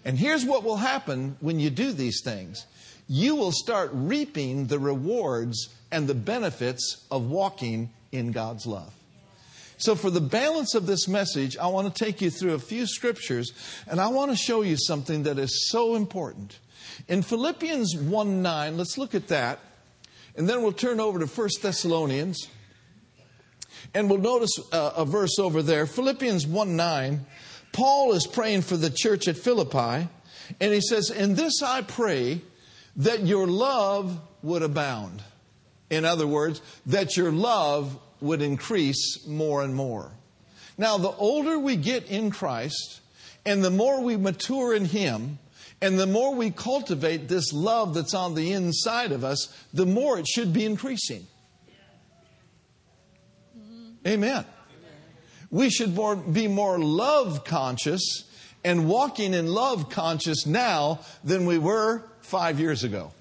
And 0.05 0.17
here's 0.17 0.45
what 0.45 0.63
will 0.63 0.77
happen 0.77 1.37
when 1.39 1.59
you 1.59 1.69
do 1.69 1.91
these 1.91 2.21
things 2.23 2.65
you 3.09 3.35
will 3.35 3.53
start 3.53 3.89
reaping 3.93 4.67
the 4.67 4.79
rewards 4.79 5.73
and 5.91 6.07
the 6.07 6.15
benefits 6.15 7.05
of 7.09 7.29
walking 7.29 7.89
in 8.11 8.31
God's 8.31 8.67
love. 8.67 8.93
So, 9.77 9.95
for 9.95 10.09
the 10.09 10.21
balance 10.21 10.73
of 10.73 10.87
this 10.87 11.07
message, 11.07 11.55
I 11.57 11.67
want 11.67 11.93
to 11.93 12.03
take 12.03 12.19
you 12.19 12.31
through 12.31 12.55
a 12.55 12.59
few 12.59 12.87
scriptures 12.87 13.53
and 13.87 14.01
I 14.01 14.07
want 14.07 14.31
to 14.31 14.37
show 14.37 14.63
you 14.63 14.75
something 14.75 15.23
that 15.23 15.37
is 15.37 15.69
so 15.69 15.95
important. 15.95 16.57
In 17.07 17.21
Philippians 17.21 17.95
1 17.95 18.41
9, 18.41 18.77
let's 18.77 18.97
look 18.97 19.13
at 19.13 19.27
that. 19.27 19.59
And 20.35 20.49
then 20.49 20.63
we'll 20.63 20.71
turn 20.71 20.99
over 20.99 21.19
to 21.19 21.25
1 21.27 21.49
Thessalonians. 21.61 22.47
And 23.93 24.09
we'll 24.09 24.19
notice 24.19 24.59
a, 24.71 24.93
a 24.97 25.05
verse 25.05 25.37
over 25.39 25.61
there 25.61 25.85
Philippians 25.85 26.47
1 26.47 26.75
9. 26.75 27.25
Paul 27.71 28.13
is 28.13 28.25
praying 28.25 28.63
for 28.63 28.77
the 28.77 28.89
church 28.89 29.27
at 29.27 29.37
Philippi. 29.37 30.07
And 30.59 30.73
he 30.73 30.81
says, 30.81 31.11
In 31.11 31.35
this 31.35 31.61
I 31.61 31.81
pray 31.81 32.41
that 32.95 33.21
your 33.21 33.45
love 33.45 34.19
would 34.41 34.63
abound. 34.63 35.21
In 35.89 36.03
other 36.03 36.25
words, 36.25 36.61
that 36.87 37.15
your 37.15 37.31
love 37.31 37.97
would 38.21 38.41
increase 38.41 39.25
more 39.27 39.61
and 39.61 39.75
more. 39.75 40.11
Now, 40.77 40.97
the 40.97 41.11
older 41.11 41.57
we 41.57 41.75
get 41.75 42.05
in 42.05 42.29
Christ, 42.29 43.01
and 43.45 43.63
the 43.63 43.71
more 43.71 44.01
we 44.01 44.17
mature 44.17 44.75
in 44.75 44.85
Him, 44.85 45.39
and 45.81 45.99
the 45.99 46.07
more 46.07 46.33
we 46.33 46.51
cultivate 46.51 47.27
this 47.27 47.53
love 47.53 47.93
that's 47.93 48.13
on 48.13 48.35
the 48.35 48.53
inside 48.53 49.11
of 49.11 49.23
us, 49.23 49.55
the 49.73 49.85
more 49.85 50.17
it 50.17 50.27
should 50.27 50.53
be 50.53 50.65
increasing. 50.65 51.27
Amen. 54.05 54.45
We 55.49 55.69
should 55.69 55.95
more, 55.95 56.15
be 56.15 56.47
more 56.47 56.79
love 56.79 57.43
conscious 57.43 58.25
and 58.63 58.87
walking 58.87 59.33
in 59.33 59.47
love 59.47 59.89
conscious 59.89 60.45
now 60.45 60.99
than 61.23 61.45
we 61.45 61.57
were 61.57 62.03
five 62.21 62.59
years 62.59 62.83
ago. 62.83 63.13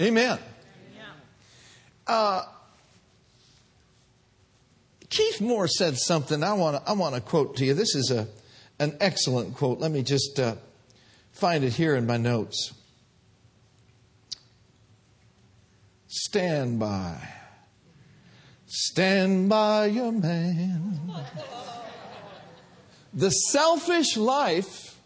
Amen. 0.00 0.38
Uh, 2.06 2.42
Keith 5.12 5.42
Moore 5.42 5.68
said 5.68 5.98
something 5.98 6.42
I 6.42 6.54
want 6.54 6.82
to, 6.82 6.90
I 6.90 6.94
want 6.94 7.14
to 7.14 7.20
quote 7.20 7.56
to 7.56 7.66
you. 7.66 7.74
This 7.74 7.94
is 7.94 8.10
a, 8.10 8.26
an 8.82 8.96
excellent 8.98 9.54
quote. 9.54 9.78
Let 9.78 9.90
me 9.90 10.02
just 10.02 10.40
uh, 10.40 10.54
find 11.32 11.64
it 11.64 11.74
here 11.74 11.94
in 11.96 12.06
my 12.06 12.16
notes. 12.16 12.72
Stand 16.06 16.78
by. 16.78 17.28
Stand 18.64 19.50
by 19.50 19.84
your 19.84 20.12
man. 20.12 21.12
The 23.12 23.28
selfish 23.28 24.16
life 24.16 24.98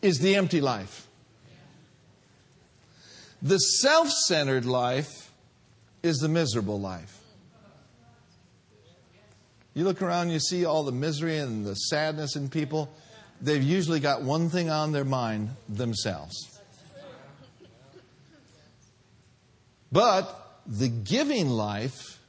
is 0.00 0.20
the 0.20 0.36
empty 0.36 0.60
life. 0.60 1.08
The 3.42 3.58
self 3.58 4.08
centered 4.08 4.66
life 4.66 5.32
is 6.04 6.18
the 6.18 6.28
miserable 6.28 6.78
life. 6.78 7.17
You 9.78 9.84
look 9.84 10.02
around, 10.02 10.30
you 10.30 10.40
see 10.40 10.64
all 10.64 10.82
the 10.82 10.90
misery 10.90 11.38
and 11.38 11.64
the 11.64 11.76
sadness 11.76 12.34
in 12.34 12.48
people. 12.48 12.92
They've 13.40 13.62
usually 13.62 14.00
got 14.00 14.22
one 14.22 14.50
thing 14.50 14.70
on 14.70 14.90
their 14.90 15.04
mind 15.04 15.50
themselves. 15.68 16.34
But 19.92 20.62
the 20.66 20.88
giving 20.88 21.48
life 21.48 22.20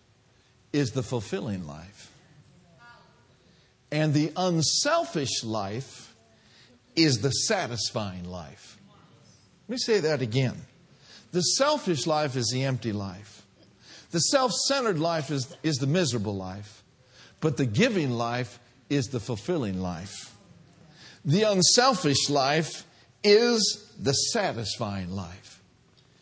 is 0.74 0.92
the 0.92 1.02
fulfilling 1.02 1.66
life. 1.66 2.12
And 3.92 4.14
the 4.14 4.32
unselfish 4.38 5.44
life 5.44 6.14
is 6.96 7.22
the 7.22 7.32
satisfying 7.32 8.26
life. 8.26 8.78
Let 9.68 9.72
me 9.72 9.78
say 9.80 10.02
that 10.02 10.22
again. 10.22 10.68
The 11.32 11.42
selfish 11.42 12.06
life 12.06 12.36
is 12.36 12.52
the 12.54 12.66
empty 12.66 12.92
life. 12.92 13.42
The 14.12 14.20
self 14.20 14.52
centered 14.52 15.00
life 15.00 15.32
is, 15.32 15.58
is 15.64 15.78
the 15.78 15.88
miserable 15.88 16.36
life. 16.36 16.79
But 17.42 17.58
the 17.58 17.66
giving 17.66 18.12
life 18.12 18.60
is 18.90 19.08
the 19.08 19.20
fulfilling 19.20 19.82
life. 19.82 20.36
The 21.24 21.44
unselfish 21.44 22.30
life 22.30 22.86
is 23.24 23.94
the 24.00 24.14
satisfying 24.14 25.12
life. 25.12 25.62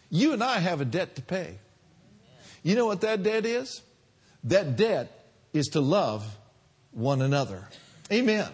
You 0.10 0.34
and 0.34 0.44
I 0.44 0.60
have 0.60 0.82
a 0.82 0.86
debt 0.86 1.16
to 1.16 1.22
pay. 1.22 1.60
You 2.64 2.76
know 2.76 2.86
what 2.86 3.02
that 3.02 3.24
debt 3.24 3.46
is? 3.46 3.82
That 4.44 4.76
debt 4.76 5.30
is 5.54 5.68
to 5.68 5.82
love 5.82 6.26
one 6.92 7.22
another. 7.22 7.68
Amen. 8.12 8.50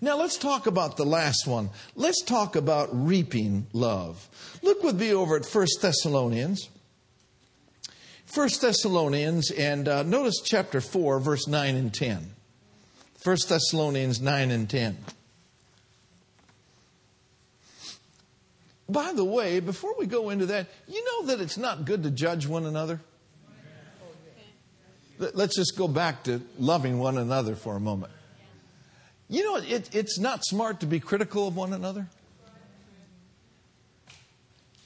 Now 0.00 0.16
let's 0.16 0.36
talk 0.36 0.66
about 0.66 0.96
the 0.96 1.04
last 1.04 1.46
one. 1.46 1.70
Let's 1.96 2.22
talk 2.22 2.54
about 2.54 2.88
reaping 2.92 3.66
love. 3.72 4.28
Look 4.62 4.84
with 4.84 5.00
me 5.00 5.12
over 5.12 5.36
at 5.36 5.44
1 5.44 5.66
Thessalonians. 5.82 6.68
1 8.34 8.48
Thessalonians, 8.60 9.50
and 9.50 9.88
uh, 9.88 10.02
notice 10.02 10.40
chapter 10.44 10.80
4, 10.80 11.18
verse 11.20 11.48
9 11.48 11.74
and 11.74 11.94
10. 11.94 12.30
1 13.24 13.36
Thessalonians 13.48 14.20
9 14.20 14.50
and 14.50 14.68
10. 14.68 14.98
By 18.88 19.12
the 19.12 19.24
way, 19.24 19.60
before 19.60 19.94
we 19.98 20.06
go 20.06 20.30
into 20.30 20.46
that, 20.46 20.66
you 20.86 21.04
know 21.04 21.26
that 21.28 21.40
it's 21.40 21.58
not 21.58 21.84
good 21.84 22.02
to 22.04 22.10
judge 22.10 22.46
one 22.46 22.64
another? 22.66 23.00
Let's 25.18 25.56
just 25.56 25.76
go 25.76 25.88
back 25.88 26.24
to 26.24 26.40
loving 26.58 26.98
one 26.98 27.18
another 27.18 27.56
for 27.56 27.76
a 27.76 27.80
moment. 27.80 28.12
You 29.28 29.42
know, 29.42 29.56
it, 29.56 29.94
it's 29.94 30.18
not 30.18 30.44
smart 30.44 30.80
to 30.80 30.86
be 30.86 31.00
critical 31.00 31.48
of 31.48 31.56
one 31.56 31.72
another. 31.72 32.06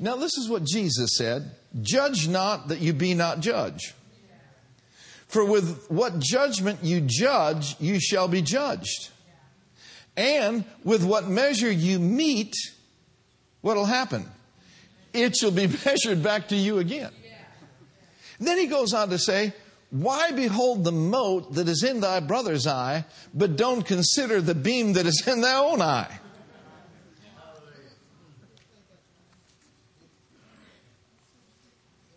Now, 0.03 0.17
this 0.17 0.37
is 0.37 0.51
what 0.51 0.65
Jesus 0.65 1.17
said 1.17 1.53
Judge 1.81 2.27
not 2.27 2.69
that 2.69 2.81
you 2.81 2.93
be 2.93 3.15
not 3.15 3.38
judged. 3.38 3.93
For 5.29 5.45
with 5.45 5.87
what 5.88 6.19
judgment 6.19 6.81
you 6.83 7.01
judge, 7.01 7.77
you 7.81 8.01
shall 8.01 8.27
be 8.27 8.43
judged. 8.43 9.11
And 10.17 10.65
with 10.85 11.05
what 11.05 11.29
measure 11.29 11.71
you 11.71 12.01
meet, 12.01 12.53
what'll 13.62 13.87
happen? 13.87 14.29
It 15.15 15.37
shall 15.37 15.53
be 15.53 15.69
measured 15.87 16.23
back 16.23 16.49
to 16.49 16.57
you 16.57 16.81
again. 16.81 17.12
Then 18.41 18.59
he 18.59 18.67
goes 18.67 18.93
on 18.93 19.09
to 19.11 19.19
say, 19.19 19.55
Why 19.91 20.33
behold 20.33 20.83
the 20.83 20.93
mote 20.93 21.55
that 21.55 21.69
is 21.69 21.85
in 21.85 22.01
thy 22.01 22.19
brother's 22.19 22.67
eye, 22.67 23.05
but 23.33 23.57
don't 23.57 23.87
consider 23.87 24.41
the 24.41 24.57
beam 24.57 24.95
that 24.95 25.07
is 25.07 25.23
in 25.29 25.43
thy 25.43 25.55
own 25.55 25.81
eye? 25.81 26.19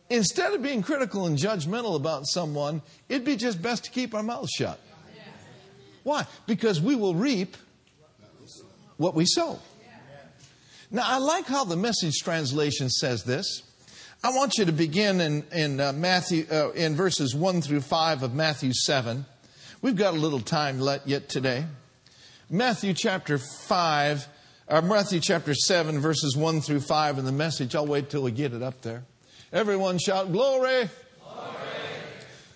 Instead 0.10 0.54
of 0.54 0.62
being 0.62 0.84
critical 0.84 1.26
and 1.26 1.38
judgmental 1.38 1.96
about 1.96 2.28
someone, 2.28 2.82
it'd 3.10 3.26
be 3.26 3.36
just 3.36 3.62
best 3.62 3.86
to 3.86 3.92
keep 3.92 4.14
our 4.14 4.22
mouths 4.22 4.52
shut. 4.52 4.80
Why? 6.04 6.28
Because 6.46 6.80
we 6.80 6.96
will 6.96 7.16
reap 7.16 7.58
what 8.98 9.16
we 9.16 9.26
sow. 9.26 9.60
Now, 10.92 11.04
I 11.04 11.18
like 11.18 11.48
how 11.48 11.66
the 11.66 11.76
message 11.76 12.20
translation 12.24 12.90
says 12.90 13.24
this. 13.24 13.64
I 14.24 14.30
want 14.30 14.58
you 14.58 14.66
to 14.66 14.72
begin 14.72 15.20
in, 15.20 15.44
in 15.52 15.80
uh, 15.80 15.94
Matthew, 15.94 16.46
uh, 16.52 16.72
in 16.72 16.96
verses 16.96 17.36
1 17.36 17.62
through 17.62 17.82
5 17.82 18.24
of 18.24 18.34
Matthew 18.34 18.72
7. 18.74 19.26
We've 19.82 19.96
got 19.96 20.14
a 20.14 20.18
little 20.18 20.40
time 20.40 20.82
yet 21.06 21.28
today. 21.28 21.66
Matthew 22.50 22.94
chapter 22.94 23.40
5, 23.40 24.28
or 24.68 24.82
Matthew 24.84 25.20
chapter 25.20 25.56
7, 25.56 26.00
verses 26.00 26.38
1 26.38 26.62
through 26.62 26.82
5 26.82 27.18
in 27.18 27.26
the 27.26 27.32
message. 27.32 27.76
I'll 27.76 27.88
wait 27.88 28.10
till 28.10 28.22
we 28.22 28.32
get 28.32 28.54
it 28.54 28.62
up 28.62 28.82
there. 28.82 29.04
Everyone 29.56 29.98
shout, 30.00 30.34
Glory! 30.34 30.90
Glory. 31.24 31.50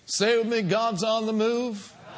Say 0.04 0.36
with 0.36 0.48
me, 0.48 0.60
God's 0.60 1.02
on 1.02 1.24
the 1.24 1.32
move. 1.32 1.96
On 1.96 2.12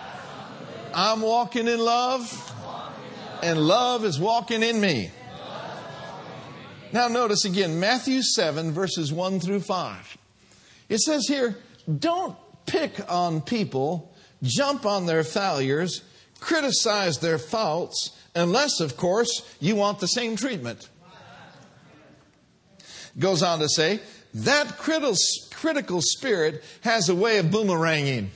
the 0.58 0.72
move. 0.72 0.92
I'm 0.92 1.20
walking 1.20 1.68
in 1.68 1.78
love, 1.78 2.22
walking 2.66 3.04
in 3.04 3.16
love. 3.16 3.42
and 3.44 3.60
love 3.60 4.04
is 4.04 4.18
walking 4.18 4.64
in 4.64 4.80
me. 4.80 5.12
Now, 6.92 7.06
notice 7.06 7.44
again 7.44 7.78
Matthew 7.78 8.22
7, 8.22 8.72
verses 8.72 9.12
1 9.12 9.38
through 9.38 9.60
5. 9.60 10.18
It 10.88 10.98
says 10.98 11.28
here, 11.28 11.56
don't 12.00 12.36
pick 12.66 13.08
on 13.08 13.40
people, 13.40 14.12
jump 14.42 14.84
on 14.84 15.06
their 15.06 15.22
failures, 15.22 16.02
criticize 16.40 17.20
their 17.20 17.38
faults, 17.38 18.18
unless, 18.34 18.80
of 18.80 18.96
course, 18.96 19.48
you 19.60 19.76
want 19.76 20.00
the 20.00 20.08
same 20.08 20.34
treatment. 20.34 20.88
Goes 23.16 23.44
on 23.44 23.60
to 23.60 23.68
say, 23.68 24.00
that 24.34 24.78
critical, 24.78 25.14
critical 25.52 26.00
spirit 26.00 26.64
has 26.82 27.08
a 27.08 27.14
way 27.14 27.38
of 27.38 27.46
boomeranging. 27.46 28.28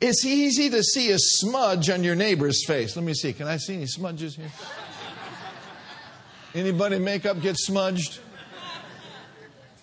It's 0.00 0.24
easy 0.24 0.70
to 0.70 0.82
see 0.82 1.10
a 1.10 1.18
smudge 1.18 1.90
on 1.90 2.04
your 2.04 2.14
neighbor's 2.14 2.64
face. 2.64 2.94
Let 2.94 3.04
me 3.04 3.14
see. 3.14 3.32
Can 3.32 3.48
I 3.48 3.56
see 3.56 3.74
any 3.74 3.86
smudges 3.86 4.36
here? 4.36 4.50
Anybody 6.54 6.98
makeup 6.98 7.40
get 7.40 7.56
smudged? 7.58 8.20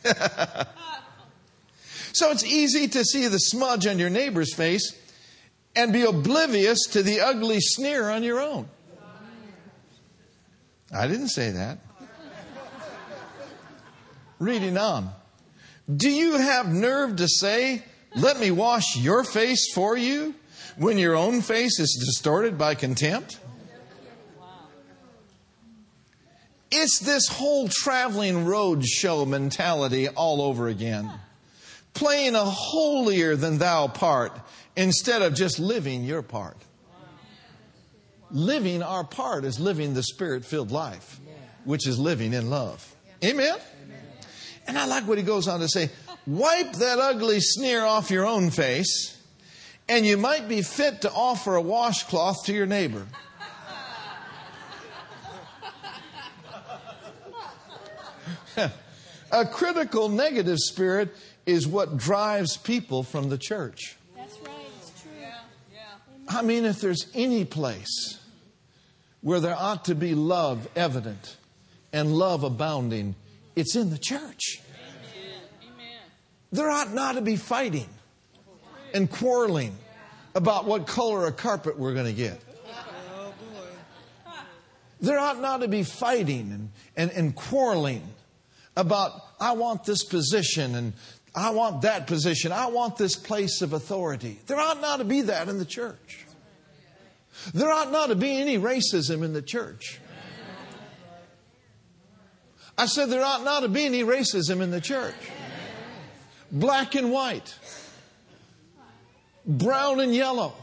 so 2.14 2.32
it's 2.32 2.44
easy 2.46 2.88
to 2.88 3.04
see 3.04 3.28
the 3.28 3.40
smudge 3.40 3.88
on 3.88 4.00
your 4.00 4.10
neighbor's 4.10 4.54
face 4.54 4.98
and 5.76 5.92
be 5.92 6.04
oblivious 6.04 6.80
to 6.92 7.04
the 7.04 7.20
ugly 7.22 7.60
sneer 7.60 8.10
on 8.10 8.24
your 8.24 8.40
own. 8.40 8.70
I 10.94 11.08
didn't 11.08 11.30
say 11.30 11.52
that. 11.52 11.80
Reading 14.40 14.78
on. 14.78 15.12
Do 15.94 16.10
you 16.10 16.38
have 16.38 16.72
nerve 16.72 17.18
to 17.18 17.28
say, 17.28 17.84
Let 18.16 18.40
me 18.40 18.52
wash 18.52 18.98
your 18.98 19.24
face 19.24 19.74
for 19.74 19.98
you, 19.98 20.36
when 20.78 20.98
your 20.98 21.16
own 21.16 21.42
face 21.42 21.80
is 21.80 22.04
distorted 22.06 22.58
by 22.58 22.76
contempt? 22.76 23.40
It's 26.72 27.00
this 27.00 27.28
whole 27.28 27.70
traveling 27.70 28.46
road 28.46 28.86
show 28.86 29.26
mentality 29.26 30.10
all 30.10 30.42
over 30.42 30.68
again. 30.68 31.10
Playing 31.94 32.36
a 32.36 32.44
holier 32.44 33.38
than 33.38 33.60
thou 33.60 33.88
part 33.88 34.34
instead 34.76 35.22
of 35.22 35.36
just 35.36 35.58
living 35.58 36.04
your 36.04 36.22
part. 36.22 36.58
Living 38.32 38.84
our 38.84 39.06
part 39.06 39.46
is 39.46 39.60
living 39.60 39.94
the 39.94 40.04
spirit 40.04 40.44
filled 40.44 40.72
life, 40.72 41.22
which 41.64 41.88
is 41.88 41.98
living 41.98 42.34
in 42.34 42.50
love. 42.50 42.94
Amen? 43.24 43.56
And 44.68 44.78
I 44.78 44.86
like 44.86 45.08
what 45.08 45.18
he 45.18 45.24
goes 45.24 45.48
on 45.48 45.60
to 45.60 45.70
say 45.70 45.90
wipe 46.28 46.74
that 46.74 47.00
ugly 47.00 47.40
sneer 47.40 47.84
off 47.84 48.10
your 48.10 48.26
own 48.26 48.50
face, 48.50 49.18
and 49.88 50.06
you 50.06 50.18
might 50.18 50.48
be 50.48 50.62
fit 50.62 51.02
to 51.02 51.12
offer 51.12 51.56
a 51.56 51.62
washcloth 51.62 52.46
to 52.46 52.54
your 52.54 52.66
neighbor. 52.66 53.06
a 59.32 59.46
critical 59.46 60.10
negative 60.10 60.58
spirit 60.60 61.16
is 61.46 61.68
what 61.68 61.98
drives 61.98 62.58
people 62.58 63.04
from 63.04 63.30
the 63.30 63.38
church. 63.38 63.98
That's 64.16 64.40
right, 64.40 64.50
it's 64.80 65.02
true. 65.02 65.12
Yeah, 65.20 65.38
yeah. 65.74 65.80
I 66.28 66.42
mean, 66.42 66.66
if 66.66 66.82
there's 66.82 67.06
any 67.14 67.46
place 67.46 68.20
where 69.22 69.40
there 69.40 69.56
ought 69.56 69.86
to 69.86 69.96
be 69.96 70.16
love 70.16 70.68
evident 70.76 71.38
and 71.94 72.16
love 72.16 72.44
abounding, 72.44 73.16
it's 73.56 73.76
in 73.76 73.90
the 73.90 73.98
church. 73.98 74.62
Amen. 75.64 75.86
There 76.52 76.70
ought 76.70 76.94
not 76.94 77.16
to 77.16 77.22
be 77.22 77.36
fighting 77.36 77.90
and 78.94 79.10
quarreling 79.10 79.76
about 80.34 80.66
what 80.66 80.88
color 80.88 81.28
of 81.28 81.38
carpet 81.38 81.78
we're 81.80 81.94
going 81.94 82.06
to 82.06 82.14
get. 82.14 82.42
There 85.02 85.20
ought 85.20 85.40
not 85.42 85.62
to 85.62 85.68
be 85.68 85.84
fighting 85.84 86.52
and, 86.52 86.70
and, 86.96 87.12
and 87.12 87.36
quarreling 87.36 88.02
about, 88.76 89.12
I 89.40 89.52
want 89.52 89.84
this 89.84 90.04
position 90.04 90.76
and 90.76 90.94
I 91.36 91.52
want 91.52 91.82
that 91.82 92.08
position. 92.08 92.52
I 92.52 92.68
want 92.68 92.98
this 92.98 93.16
place 93.16 93.62
of 93.62 93.74
authority. 93.74 94.40
There 94.48 94.58
ought 94.60 94.80
not 94.80 94.98
to 94.98 95.06
be 95.06 95.22
that 95.24 95.50
in 95.50 95.60
the 95.60 95.66
church. 95.66 96.26
There 97.54 97.72
ought 97.72 97.92
not 97.92 98.08
to 98.08 98.16
be 98.16 98.38
any 98.38 98.58
racism 98.58 99.24
in 99.24 99.34
the 99.34 99.42
church. 99.42 100.00
I 102.78 102.88
said 102.88 103.10
there 103.10 103.24
ought 103.24 103.44
not 103.44 103.62
to 103.62 103.70
be 103.70 103.86
any 103.86 104.04
racism 104.04 104.62
in 104.62 104.72
the 104.72 104.82
church. 104.82 105.16
Black 106.52 106.96
and 106.96 107.12
white, 107.12 107.58
brown 109.46 110.00
and 110.00 110.14
yellow. 110.14 110.54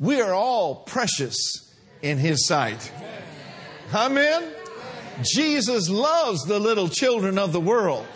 We 0.00 0.20
are 0.20 0.32
all 0.32 0.76
precious 0.76 1.74
in 2.02 2.18
His 2.18 2.46
sight. 2.46 2.92
Amen. 3.94 4.52
Jesus 5.22 5.88
loves 5.88 6.44
the 6.44 6.58
little 6.58 6.88
children 6.88 7.38
of 7.38 7.52
the 7.52 7.60
world. 7.60 8.06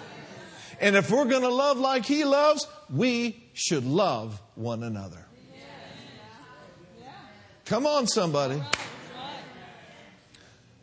And 0.81 0.97
if 0.97 1.11
we're 1.11 1.25
going 1.25 1.43
to 1.43 1.49
love 1.49 1.79
like 1.79 2.05
He 2.05 2.25
loves, 2.25 2.67
we 2.91 3.43
should 3.55 3.85
love 3.85 4.41
one 4.55 4.83
another. 4.83 5.27
Come 7.65 7.87
on, 7.87 8.07
somebody. 8.07 8.63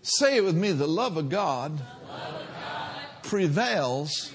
Say 0.01 0.37
it 0.37 0.43
with 0.43 0.55
me 0.55 0.71
the 0.71 0.87
love 0.87 1.17
of 1.17 1.29
God 1.29 1.79
prevails 3.23 4.33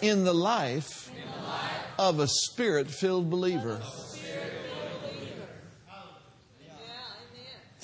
in 0.00 0.24
the 0.24 0.34
life 0.34 1.10
of 1.98 2.20
a 2.20 2.28
spirit 2.28 2.90
filled 2.90 3.30
believer. 3.30 3.80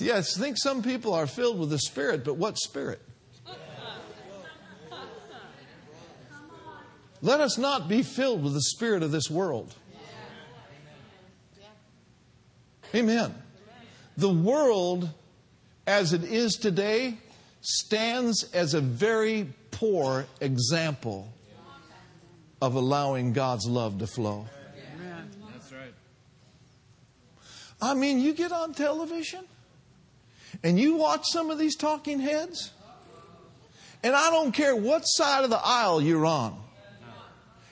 Yes, 0.01 0.35
I 0.37 0.41
think 0.41 0.57
some 0.57 0.81
people 0.81 1.13
are 1.13 1.27
filled 1.27 1.59
with 1.59 1.69
the 1.69 1.77
Spirit, 1.77 2.25
but 2.25 2.35
what 2.35 2.57
Spirit? 2.57 2.99
Let 7.21 7.39
us 7.39 7.59
not 7.59 7.87
be 7.87 8.01
filled 8.01 8.43
with 8.43 8.53
the 8.53 8.61
Spirit 8.61 9.03
of 9.03 9.11
this 9.11 9.29
world. 9.29 9.75
Amen. 12.95 13.35
The 14.17 14.29
world, 14.29 15.09
as 15.85 16.13
it 16.13 16.23
is 16.23 16.53
today, 16.55 17.17
stands 17.61 18.43
as 18.53 18.73
a 18.73 18.81
very 18.81 19.47
poor 19.71 20.25
example 20.39 21.31
of 22.61 22.75
allowing 22.75 23.33
God's 23.33 23.65
love 23.65 23.99
to 23.99 24.07
flow. 24.07 24.47
That's 25.53 25.71
right. 25.71 25.93
I 27.81 27.93
mean, 27.93 28.19
you 28.19 28.33
get 28.33 28.51
on 28.51 28.73
television 28.73 29.45
and 30.63 30.79
you 30.79 30.95
watch 30.95 31.25
some 31.31 31.49
of 31.49 31.57
these 31.57 31.75
talking 31.75 32.19
heads, 32.19 32.71
and 34.03 34.15
I 34.15 34.29
don't 34.29 34.51
care 34.51 34.75
what 34.75 35.01
side 35.01 35.43
of 35.43 35.49
the 35.49 35.61
aisle 35.63 36.01
you're 36.01 36.25
on. 36.25 36.59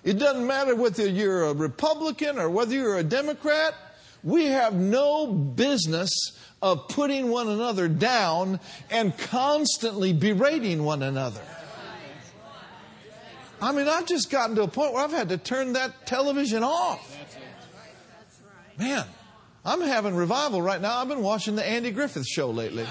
It 0.04 0.18
doesn't 0.18 0.48
matter 0.48 0.76
whether 0.76 1.08
you're 1.08 1.44
a 1.44 1.54
Republican 1.54 2.40
or 2.40 2.50
whether 2.50 2.74
you're 2.74 2.98
a 2.98 3.04
Democrat. 3.04 3.76
We 4.24 4.45
have 4.45 4.74
no 4.74 5.28
business 5.28 6.11
of 6.61 6.88
putting 6.89 7.30
one 7.30 7.47
another 7.47 7.88
down 7.88 8.59
and 8.89 9.17
constantly 9.17 10.13
berating 10.13 10.84
one 10.84 11.03
another. 11.03 11.41
I 13.61 13.72
mean, 13.72 13.88
I've 13.88 14.05
just 14.05 14.30
gotten 14.30 14.55
to 14.55 14.63
a 14.63 14.67
point 14.67 14.93
where 14.93 15.03
I've 15.03 15.11
had 15.11 15.30
to 15.30 15.38
turn 15.38 15.74
that 15.74 16.05
television 16.05 16.63
off. 16.63 17.17
Man, 18.78 19.05
I'm 19.65 19.82
having 19.82 20.15
revival 20.15 20.61
right 20.61 20.80
now. 20.80 20.97
I've 20.97 21.09
been 21.09 21.22
watching 21.22 21.55
the 21.55 21.65
Andy 21.65 21.91
Griffith 21.91 22.26
show 22.26 22.49
lately. 22.49 22.88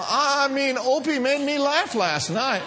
I 0.00 0.48
mean, 0.48 0.78
Opie 0.78 1.18
made 1.18 1.44
me 1.44 1.58
laugh 1.58 1.94
last 1.94 2.30
night. 2.30 2.62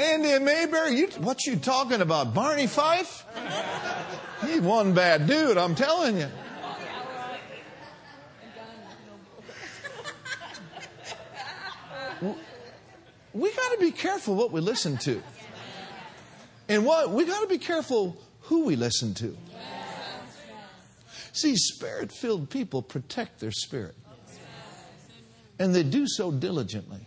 Andy 0.00 0.30
and 0.30 0.44
Mayberry, 0.46 0.96
you, 0.96 1.08
what 1.18 1.44
you 1.44 1.56
talking 1.56 2.00
about? 2.00 2.32
Barney 2.32 2.66
Fife? 2.66 3.24
He's 4.46 4.60
one 4.62 4.94
bad 4.94 5.26
dude, 5.26 5.58
I'm 5.58 5.74
telling 5.74 6.16
you. 6.16 6.28
We 13.32 13.52
got 13.52 13.72
to 13.72 13.78
be 13.78 13.92
careful 13.92 14.34
what 14.34 14.50
we 14.52 14.60
listen 14.60 14.96
to. 14.98 15.22
And 16.68 16.86
what 16.86 17.10
we 17.10 17.26
got 17.26 17.40
to 17.42 17.46
be 17.46 17.58
careful 17.58 18.16
who 18.42 18.64
we 18.64 18.76
listen 18.76 19.14
to. 19.14 19.36
See, 21.32 21.56
spirit 21.56 22.10
filled 22.10 22.48
people 22.48 22.82
protect 22.82 23.38
their 23.38 23.52
spirit. 23.52 23.94
And 25.58 25.74
they 25.74 25.82
do 25.82 26.06
so 26.08 26.32
diligently. 26.32 27.06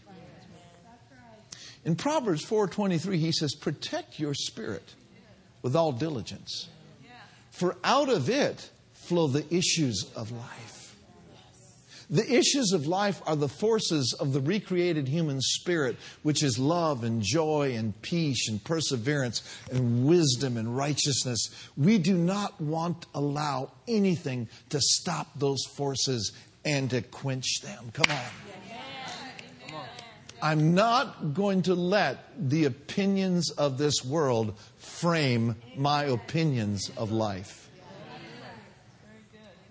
In 1.86 1.96
Proverbs 1.96 2.46
4:23 2.46 3.18
he 3.18 3.32
says 3.32 3.56
protect 3.56 4.20
your 4.20 4.34
spirit 4.34 4.94
with 5.62 5.76
all 5.76 5.92
diligence. 5.92 6.70
For 7.52 7.78
out 7.84 8.10
of 8.10 8.30
it 8.30 8.70
flow 8.94 9.28
the 9.28 9.46
issues 9.54 10.06
of 10.16 10.32
life. 10.32 10.96
The 12.10 12.32
issues 12.32 12.74
of 12.74 12.86
life 12.86 13.22
are 13.26 13.36
the 13.36 13.50
forces 13.50 14.16
of 14.20 14.34
the 14.34 14.42
recreated 14.42 15.08
human 15.08 15.42
spirit, 15.42 15.98
which 16.22 16.44
is 16.44 16.60
love 16.60 17.04
and 17.04 17.22
joy 17.24 17.74
and 17.76 18.00
peace 18.02 18.50
and 18.50 18.64
perseverance 18.64 19.42
and 19.72 20.06
wisdom 20.06 20.58
and 20.58 20.76
righteousness. 20.76 21.50
We 21.76 21.98
do 21.98 22.16
not 22.16 22.60
want 22.60 23.04
to 23.04 23.08
allow 23.16 23.72
anything 23.88 24.48
to 24.70 24.80
stop 24.82 25.28
those 25.40 25.64
forces 25.66 26.34
and 26.66 26.90
to 26.92 27.02
quench 27.02 27.62
them. 27.62 27.90
Come 27.94 28.12
on. 28.12 28.53
I'm 30.44 30.76
not 30.76 31.34
going 31.34 31.62
to 31.64 31.74
let 31.74 32.50
the 32.50 32.66
opinions 32.66 33.50
of 33.52 33.78
this 33.78 34.04
world 34.04 34.60
frame 34.76 35.56
my 35.78 36.04
opinions 36.04 36.92
of 36.98 37.14
life. 37.14 37.70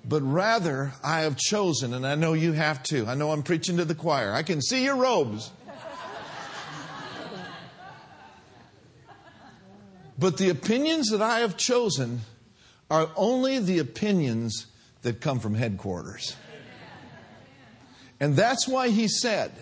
But 0.03 0.23
rather, 0.23 0.95
I 1.05 1.21
have 1.21 1.37
chosen, 1.37 1.93
and 1.93 2.07
I 2.07 2.15
know 2.15 2.33
you 2.33 2.53
have 2.53 2.83
too. 2.83 3.05
I 3.07 3.15
know 3.15 3.33
I'm 3.33 3.43
preaching 3.43 3.77
to 3.77 3.85
the 3.85 3.95
choir. 3.95 4.33
I 4.33 4.43
can 4.43 4.63
see 4.63 4.83
your 4.83 4.97
robes. 4.97 5.51
But 10.19 10.39
the 10.39 10.49
opinions 10.49 11.11
that 11.11 11.21
I 11.21 11.41
have 11.41 11.59
chosen 11.59 12.21
are 12.91 13.11
only 13.15 13.59
the 13.59 13.79
opinions 13.79 14.69
that 15.03 15.21
come 15.21 15.39
from 15.39 15.53
headquarters. 15.53 16.35
And 18.19 18.37
that's 18.37 18.67
why 18.67 18.89
he 18.89 19.07
said, 19.07 19.53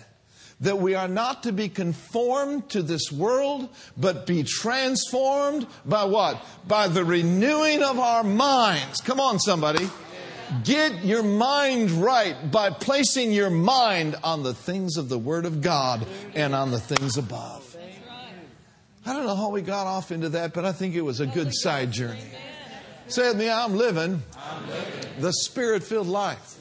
that 0.61 0.77
we 0.77 0.95
are 0.95 1.07
not 1.07 1.43
to 1.43 1.51
be 1.51 1.69
conformed 1.69 2.69
to 2.69 2.81
this 2.81 3.11
world, 3.11 3.69
but 3.97 4.25
be 4.25 4.43
transformed 4.43 5.67
by 5.85 6.05
what? 6.05 6.43
By 6.67 6.87
the 6.87 7.03
renewing 7.03 7.83
of 7.83 7.99
our 7.99 8.23
minds. 8.23 9.01
Come 9.01 9.19
on, 9.19 9.39
somebody. 9.39 9.89
Get 10.63 11.05
your 11.05 11.23
mind 11.23 11.91
right 11.91 12.51
by 12.51 12.71
placing 12.71 13.31
your 13.31 13.49
mind 13.49 14.17
on 14.23 14.43
the 14.43 14.53
things 14.53 14.97
of 14.97 15.09
the 15.09 15.17
Word 15.17 15.45
of 15.45 15.61
God 15.61 16.05
and 16.35 16.53
on 16.53 16.71
the 16.71 16.79
things 16.79 17.17
above. 17.17 17.75
I 19.05 19.13
don't 19.13 19.25
know 19.25 19.35
how 19.35 19.49
we 19.49 19.61
got 19.61 19.87
off 19.87 20.11
into 20.11 20.29
that, 20.29 20.53
but 20.53 20.63
I 20.63 20.73
think 20.73 20.93
it 20.93 21.01
was 21.01 21.21
a 21.21 21.25
good 21.25 21.55
side 21.55 21.91
journey. 21.91 22.19
Say 23.07 23.29
with 23.29 23.37
me, 23.37 23.49
I'm 23.49 23.75
living, 23.75 24.21
the 25.19 25.33
Spirit 25.33 25.83
filled 25.83 26.07
life. 26.07 26.57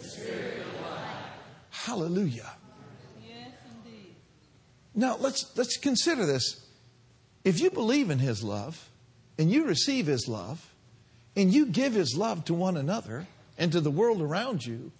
Hallelujah. 1.70 2.50
Now, 4.94 5.16
let's, 5.18 5.56
let's 5.56 5.76
consider 5.76 6.26
this. 6.26 6.66
If 7.44 7.60
you 7.60 7.70
believe 7.70 8.10
in 8.10 8.18
His 8.18 8.42
love, 8.42 8.88
and 9.38 9.50
you 9.50 9.64
receive 9.66 10.06
His 10.06 10.28
love, 10.28 10.72
and 11.36 11.52
you 11.52 11.66
give 11.66 11.94
His 11.94 12.16
love 12.16 12.44
to 12.46 12.54
one 12.54 12.76
another 12.76 13.26
and 13.56 13.72
to 13.72 13.80
the 13.80 13.90
world 13.90 14.20
around 14.20 14.64
you, 14.64 14.92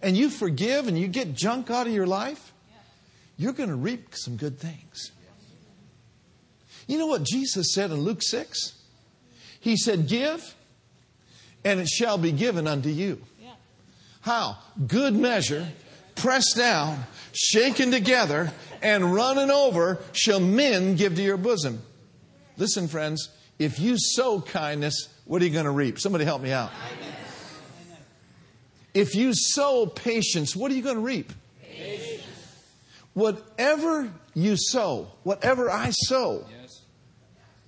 and 0.00 0.16
you 0.16 0.30
forgive 0.30 0.88
and 0.88 0.98
you 0.98 1.08
get 1.08 1.34
junk 1.34 1.70
out 1.70 1.86
of 1.86 1.92
your 1.92 2.06
life, 2.06 2.52
you're 3.36 3.52
going 3.52 3.68
to 3.68 3.76
reap 3.76 4.14
some 4.14 4.36
good 4.36 4.58
things. 4.58 5.12
You 6.86 6.98
know 6.98 7.06
what 7.06 7.22
Jesus 7.22 7.72
said 7.72 7.90
in 7.90 8.00
Luke 8.00 8.22
6? 8.22 8.74
He 9.60 9.76
said, 9.76 10.08
Give, 10.08 10.54
and 11.64 11.80
it 11.80 11.88
shall 11.88 12.18
be 12.18 12.32
given 12.32 12.66
unto 12.66 12.88
you. 12.88 13.20
How? 14.22 14.58
Good 14.86 15.14
measure, 15.14 15.68
pressed 16.14 16.56
down, 16.56 17.04
shaken 17.32 17.90
together, 17.90 18.52
and 18.80 19.14
running 19.14 19.50
over 19.50 19.98
shall 20.12 20.40
men 20.40 20.96
give 20.96 21.14
to 21.16 21.22
your 21.22 21.36
bosom. 21.36 21.82
Listen, 22.56 22.88
friends, 22.88 23.28
if 23.58 23.78
you 23.78 23.96
sow 23.98 24.40
kindness, 24.40 25.08
what 25.24 25.40
are 25.40 25.44
you 25.44 25.52
going 25.52 25.64
to 25.64 25.70
reap? 25.70 25.98
Somebody 25.98 26.24
help 26.24 26.42
me 26.42 26.52
out. 26.52 26.70
If 28.94 29.14
you 29.14 29.32
sow 29.34 29.86
patience, 29.86 30.54
what 30.54 30.70
are 30.70 30.74
you 30.74 30.82
going 30.82 30.96
to 30.96 31.02
reap? 31.02 31.32
Patience. 31.62 32.22
Whatever 33.14 34.12
you 34.34 34.56
sow, 34.56 35.12
whatever 35.22 35.70
I 35.70 35.90
sow 35.90 36.46
yes. 36.60 36.82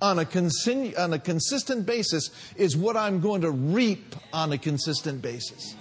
on, 0.02 0.18
a 0.18 0.24
consin- 0.24 0.98
on 0.98 1.12
a 1.12 1.18
consistent 1.18 1.86
basis 1.86 2.30
is 2.56 2.76
what 2.76 2.96
I'm 2.96 3.20
going 3.20 3.42
to 3.42 3.50
reap 3.50 4.16
on 4.32 4.52
a 4.52 4.58
consistent 4.58 5.22
basis. 5.22 5.74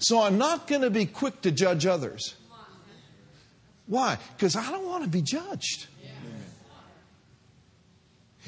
So 0.00 0.22
I'm 0.22 0.38
not 0.38 0.66
going 0.66 0.80
to 0.80 0.90
be 0.90 1.06
quick 1.06 1.42
to 1.42 1.50
judge 1.50 1.86
others. 1.86 2.34
Why? 3.86 4.18
Because 4.36 4.56
I 4.56 4.70
don't 4.70 4.86
want 4.86 5.04
to 5.04 5.10
be 5.10 5.22
judged. 5.22 5.86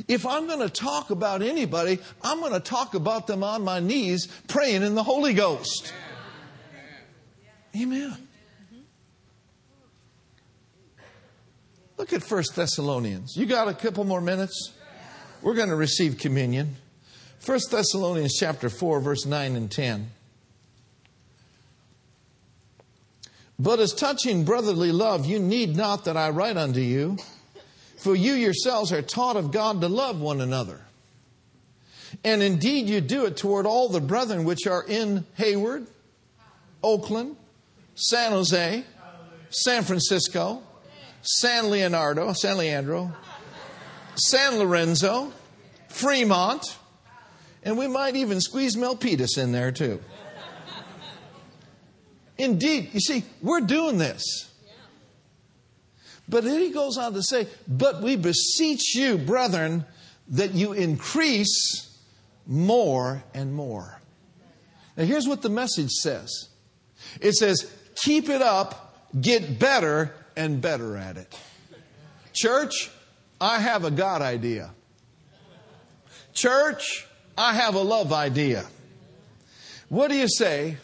If 0.09 0.25
I'm 0.25 0.47
going 0.47 0.61
to 0.61 0.71
talk 0.71 1.11
about 1.11 1.43
anybody, 1.43 1.99
I'm 2.23 2.41
going 2.41 2.53
to 2.55 2.61
talk 2.61 2.95
about 2.95 3.27
them 3.27 3.45
on 3.45 3.63
my 3.63 3.79
knees 3.79 4.27
praying 4.49 4.83
in 4.83 4.95
the 4.95 5.03
Holy 5.03 5.35
Ghost. 5.35 5.93
Amen. 7.77 8.17
Look 11.99 12.13
at 12.13 12.23
1 12.23 12.43
Thessalonians. 12.55 13.37
You 13.37 13.47
got 13.47 13.69
a 13.69 13.75
couple 13.75 14.05
more 14.05 14.21
minutes? 14.21 14.73
We're 15.43 15.55
going 15.55 15.69
to 15.69 15.77
receive 15.77 16.19
communion. 16.19 16.77
1 17.45 17.61
Thessalonians 17.71 18.37
chapter 18.39 18.71
4 18.71 19.01
verse 19.01 19.27
9 19.27 19.57
and 19.57 19.71
10. 19.71 20.11
But 23.63 23.79
as 23.79 23.93
touching 23.93 24.45
brotherly 24.45 24.91
love, 24.91 25.25
you 25.25 25.39
need 25.39 25.77
not 25.77 26.07
that 26.07 26.17
I 26.17 26.31
write 26.31 26.57
unto 26.57 26.81
you, 26.81 27.17
for 27.97 28.17
you 28.17 28.33
yourselves 28.33 28.93
are 28.93 29.03
taught 29.03 29.37
of 29.37 29.53
God 29.53 29.81
to 29.83 29.89
love 29.89 30.21
one 30.21 30.41
another. 30.41 30.81
And 32.25 32.43
indeed, 32.43 32.89
you 32.89 33.01
do 33.01 33.25
it 33.27 33.37
toward 33.37 33.65
all 33.65 33.89
the 33.89 34.01
brethren 34.01 34.43
which 34.43 34.67
are 34.67 34.83
in 34.83 35.25
Hayward, 35.35 35.87
Oakland, 36.83 37.37
San 37.95 38.33
Jose, 38.33 38.85
San 39.51 39.85
Francisco, 39.85 40.65
San 41.23 41.71
Leonardo, 41.71 42.33
San 42.33 42.59
Leandro, 42.59 43.13
San 44.17 44.59
Lorenzo, 44.59 45.33
Fremont, 45.89 46.77
and 47.63 47.79
we 47.79 47.87
might 47.87 48.17
even 48.17 48.41
squeeze 48.41 48.75
Milpitas 48.75 49.39
in 49.39 49.53
there 49.53 49.71
too. 49.71 50.01
Indeed, 52.43 52.91
you 52.93 52.99
see, 52.99 53.23
we're 53.41 53.61
doing 53.61 53.99
this. 53.99 54.51
But 56.29 56.43
then 56.43 56.59
he 56.61 56.71
goes 56.71 56.99
on 56.99 57.15
to 57.15 57.23
say, 57.23 57.47
But 57.69 58.03
we 58.03 58.17
beseech 58.17 58.97
you, 58.97 59.17
brethren, 59.17 59.85
that 60.29 60.53
you 60.53 60.73
increase 60.73 61.97
more 62.45 63.23
and 63.33 63.55
more. 63.55 64.01
Now, 64.97 65.05
here's 65.05 65.29
what 65.29 65.43
the 65.43 65.51
message 65.51 65.91
says 65.91 66.49
it 67.21 67.35
says, 67.35 67.73
Keep 67.95 68.29
it 68.29 68.43
up, 68.43 69.07
get 69.21 69.61
better 69.61 70.13
and 70.37 70.61
better 70.61 70.97
at 70.97 71.17
it. 71.17 71.33
Church, 72.33 72.91
I 73.41 73.61
have 73.61 73.85
a 73.85 73.91
God 73.93 74.21
idea. 74.21 74.71
Church, 76.35 77.07
I 77.39 77.55
have 77.55 77.77
a 77.77 77.83
love 77.83 78.13
idea. 78.13 78.65
What 79.89 80.11
do 80.11 80.17
you 80.17 80.29
say 80.29 80.79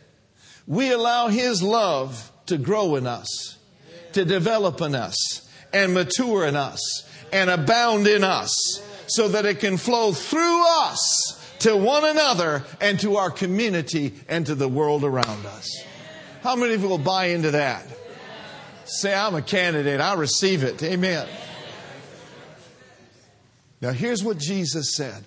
we 0.69 0.93
allow 0.93 1.29
His 1.29 1.63
love 1.63 2.31
to 2.47 2.59
grow 2.59 2.95
in 2.95 3.07
us, 3.07 3.57
to 4.13 4.25
develop 4.25 4.81
in 4.83 4.95
us, 4.95 5.51
and 5.73 5.95
mature 5.95 6.47
in 6.47 6.55
us, 6.55 7.09
and 7.33 7.51
abound 7.51 8.07
in 8.07 8.23
us, 8.23 8.55
so 9.07 9.29
that 9.29 9.47
it 9.47 9.61
can 9.61 9.79
flow 9.79 10.13
through 10.13 10.63
us 10.83 11.57
to 11.61 11.75
one 11.75 12.05
another 12.05 12.65
and 12.81 13.01
to 13.01 13.17
our 13.17 13.31
community 13.31 14.15
and 14.29 14.47
to 14.47 14.55
the 14.55 14.69
world 14.69 15.03
around 15.03 15.47
us. 15.47 15.69
How 16.43 16.55
many 16.55 16.75
of 16.75 16.83
you 16.83 16.89
will 16.89 16.99
buy 16.99 17.27
into 17.27 17.51
that? 17.53 17.85
Say, 18.85 19.15
I'm 19.15 19.35
a 19.35 19.43
candidate. 19.43 20.01
I 20.01 20.15
receive 20.15 20.63
it. 20.63 20.83
Amen. 20.83 21.27
Now, 23.81 23.93
here's 23.93 24.23
what 24.23 24.39
Jesus 24.39 24.95
said. 24.95 25.25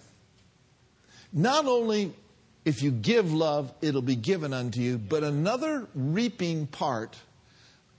Not 1.34 1.66
only 1.66 2.14
if 2.64 2.82
you 2.84 2.92
give 2.92 3.34
love, 3.34 3.74
it'll 3.82 4.02
be 4.02 4.16
given 4.16 4.54
unto 4.54 4.80
you. 4.80 4.98
But 4.98 5.24
another 5.24 5.88
reaping 5.96 6.68
part 6.68 7.18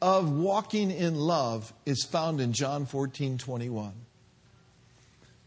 of 0.01 0.31
walking 0.31 0.91
in 0.91 1.17
love 1.17 1.73
is 1.87 2.05
found 2.05 2.41
in 2.41 2.53
John 2.53 2.87
14 2.87 3.39
21. 3.39 3.93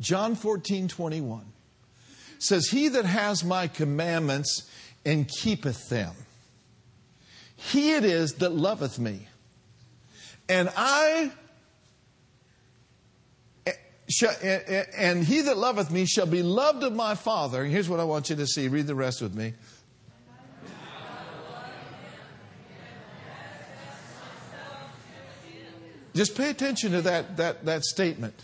John 0.02 0.36
14 0.36 0.88
21 0.88 1.46
says, 2.40 2.68
He 2.68 2.90
that 2.90 3.06
has 3.06 3.44
my 3.44 3.68
commandments 3.68 4.70
and 5.06 5.28
keepeth 5.28 5.90
them, 5.90 6.14
he 7.56 7.94
it 7.94 8.04
is 8.04 8.36
that 8.36 8.52
loveth 8.52 9.00
me. 9.00 9.28
And 10.50 10.70
I 10.76 11.32
and 14.24 15.24
he 15.24 15.42
that 15.42 15.58
loveth 15.58 15.92
me 15.92 16.06
shall 16.06 16.26
be 16.26 16.44
loved 16.44 16.84
of 16.84 16.94
my 16.94 17.16
Father. 17.16 17.64
And 17.64 17.72
here's 17.72 17.90
what 17.90 18.00
I 18.00 18.04
want 18.04 18.30
you 18.30 18.36
to 18.38 18.48
see. 18.48 18.68
Read 18.68 18.88
the 18.88 18.96
rest 18.96 19.22
with 19.22 19.34
me. 19.34 19.54
Just 26.14 26.38
pay 26.38 26.50
attention 26.50 26.94
to 26.94 27.02
that, 27.02 27.36
that, 27.38 27.66
that 27.66 27.84
statement. 27.84 28.42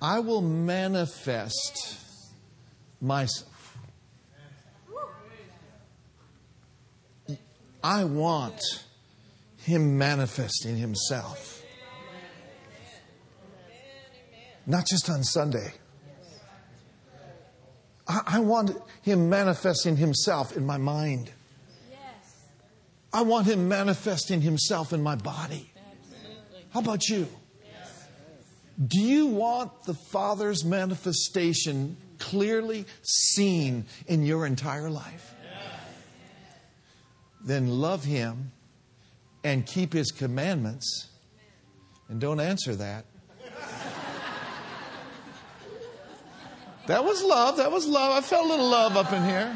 I 0.00 0.18
will 0.18 0.42
manifest 0.42 2.00
myself. 3.00 3.76
I 7.84 8.04
want 8.04 8.60
him 9.58 9.98
manifesting 9.98 10.76
himself. 10.76 11.61
Not 14.66 14.86
just 14.86 15.10
on 15.10 15.22
Sunday. 15.24 15.72
I, 18.06 18.22
I 18.26 18.40
want 18.40 18.76
him 19.02 19.28
manifesting 19.28 19.96
himself 19.96 20.56
in 20.56 20.64
my 20.64 20.78
mind. 20.78 21.30
I 23.12 23.22
want 23.22 23.46
him 23.46 23.68
manifesting 23.68 24.40
himself 24.40 24.92
in 24.92 25.02
my 25.02 25.16
body. 25.16 25.70
How 26.70 26.80
about 26.80 27.08
you? 27.08 27.28
Do 28.84 29.00
you 29.00 29.26
want 29.26 29.84
the 29.84 29.94
Father's 29.94 30.64
manifestation 30.64 31.96
clearly 32.18 32.86
seen 33.02 33.84
in 34.06 34.22
your 34.22 34.46
entire 34.46 34.88
life? 34.88 35.34
Then 37.44 37.68
love 37.68 38.04
Him 38.04 38.52
and 39.44 39.66
keep 39.66 39.92
His 39.92 40.10
commandments. 40.10 41.08
And 42.08 42.20
don't 42.20 42.40
answer 42.40 42.74
that. 42.76 43.04
That 46.86 47.04
was 47.04 47.22
love. 47.22 47.58
That 47.58 47.70
was 47.70 47.86
love. 47.86 48.12
I 48.12 48.20
felt 48.20 48.44
a 48.44 48.48
little 48.48 48.68
love 48.68 48.96
up 48.96 49.12
in 49.12 49.22
here. 49.24 49.54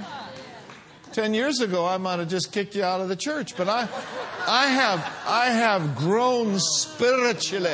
Ten 1.12 1.34
years 1.34 1.60
ago, 1.60 1.86
I 1.86 1.96
might 1.96 2.18
have 2.18 2.28
just 2.28 2.52
kicked 2.52 2.74
you 2.74 2.84
out 2.84 3.00
of 3.00 3.08
the 3.08 3.16
church, 3.16 3.56
but 3.56 3.68
I, 3.68 3.88
I 4.46 4.66
have, 4.66 5.00
I 5.26 5.46
have 5.46 5.96
grown 5.96 6.58
spiritually. 6.58 7.70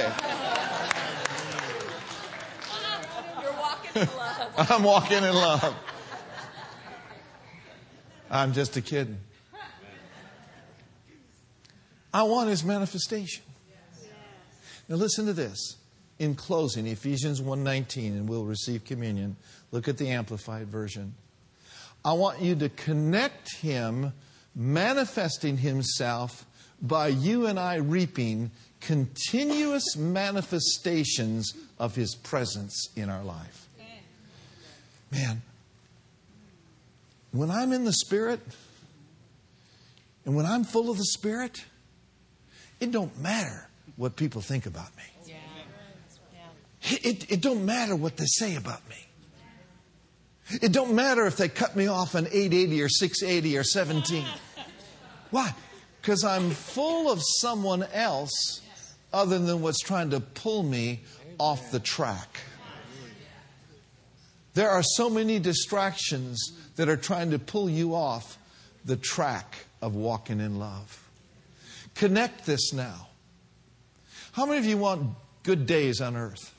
You're 3.42 3.52
walking 3.52 4.02
in 4.02 4.08
love. 4.16 4.70
I'm 4.70 4.82
walking 4.82 5.18
in 5.18 5.34
love. 5.34 5.74
I'm 8.30 8.52
just 8.52 8.76
a 8.76 8.80
kid. 8.80 9.18
I 12.14 12.22
want 12.22 12.48
his 12.48 12.64
manifestation. 12.64 13.44
Now 14.88 14.96
listen 14.96 15.26
to 15.26 15.32
this. 15.32 15.76
In 16.22 16.36
closing, 16.36 16.86
Ephesians 16.86 17.40
1:19 17.40 18.12
and 18.12 18.28
we'll 18.28 18.44
receive 18.44 18.84
communion. 18.84 19.34
Look 19.72 19.88
at 19.88 19.98
the 19.98 20.08
amplified 20.10 20.68
version. 20.68 21.16
I 22.04 22.12
want 22.12 22.40
you 22.40 22.54
to 22.54 22.68
connect 22.68 23.56
him 23.56 24.12
manifesting 24.54 25.56
himself 25.56 26.46
by 26.80 27.08
you 27.08 27.46
and 27.46 27.58
I 27.58 27.74
reaping 27.74 28.52
continuous 28.78 29.96
manifestations 29.96 31.54
of 31.80 31.96
his 31.96 32.14
presence 32.14 32.88
in 32.94 33.10
our 33.10 33.24
life. 33.24 33.66
Man, 35.10 35.42
when 37.32 37.50
I'm 37.50 37.72
in 37.72 37.82
the 37.84 37.94
Spirit 37.94 38.38
and 40.24 40.36
when 40.36 40.46
I'm 40.46 40.62
full 40.62 40.88
of 40.88 40.98
the 40.98 41.04
Spirit, 41.04 41.64
it 42.78 42.92
don't 42.92 43.20
matter 43.20 43.68
what 43.96 44.14
people 44.14 44.40
think 44.40 44.66
about 44.66 44.96
me. 44.96 45.11
It, 46.84 47.30
it, 47.30 47.40
don't 47.40 47.64
matter 47.64 47.94
what 47.94 48.16
they 48.16 48.26
say 48.26 48.56
about 48.56 48.86
me. 48.88 48.96
It 50.60 50.72
don't 50.72 50.94
matter 50.94 51.26
if 51.26 51.36
they 51.36 51.48
cut 51.48 51.76
me 51.76 51.86
off 51.86 52.14
on 52.14 52.26
880 52.26 52.82
or 52.82 52.88
680 52.88 53.58
or 53.58 53.64
17. 53.64 54.24
Why? 55.30 55.54
Because 56.00 56.24
I'm 56.24 56.50
full 56.50 57.10
of 57.10 57.20
someone 57.22 57.84
else 57.92 58.60
other 59.12 59.38
than 59.38 59.62
what's 59.62 59.80
trying 59.80 60.10
to 60.10 60.20
pull 60.20 60.62
me 60.62 61.00
off 61.38 61.70
the 61.70 61.80
track. 61.80 62.40
There 64.54 64.68
are 64.68 64.82
so 64.82 65.08
many 65.08 65.38
distractions 65.38 66.52
that 66.76 66.88
are 66.88 66.96
trying 66.96 67.30
to 67.30 67.38
pull 67.38 67.70
you 67.70 67.94
off 67.94 68.38
the 68.84 68.96
track 68.96 69.66
of 69.80 69.94
walking 69.94 70.40
in 70.40 70.58
love. 70.58 71.08
Connect 71.94 72.44
this 72.44 72.72
now. 72.72 73.08
How 74.32 74.46
many 74.46 74.58
of 74.58 74.64
you 74.64 74.76
want 74.76 75.14
good 75.42 75.66
days 75.66 76.00
on 76.00 76.16
earth? 76.16 76.51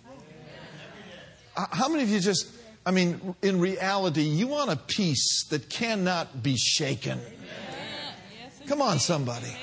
How 1.56 1.88
many 1.88 2.04
of 2.04 2.10
you 2.10 2.20
just, 2.20 2.48
I 2.86 2.92
mean, 2.92 3.36
in 3.42 3.60
reality, 3.60 4.24
you 4.24 4.48
want 4.48 4.72
a 4.72 4.76
peace 4.76 5.46
that 5.50 5.70
cannot 5.70 6.42
be 6.42 6.58
shaken? 6.58 7.20
Come 8.68 8.82
on, 8.82 9.00
somebody. 9.00 9.56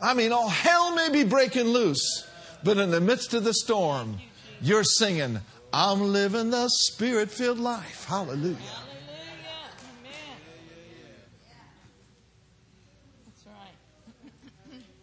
I 0.00 0.14
mean, 0.14 0.32
all 0.32 0.48
hell 0.48 0.94
may 0.94 1.10
be 1.10 1.24
breaking 1.24 1.66
loose, 1.66 2.26
but 2.62 2.78
in 2.78 2.90
the 2.90 3.00
midst 3.00 3.34
of 3.34 3.44
the 3.44 3.54
storm, 3.54 4.18
you're 4.60 4.84
singing, 4.84 5.40
I'm 5.72 6.12
living 6.12 6.50
the 6.50 6.68
spirit 6.68 7.30
filled 7.30 7.58
life. 7.58 8.04
Hallelujah. 8.06 8.56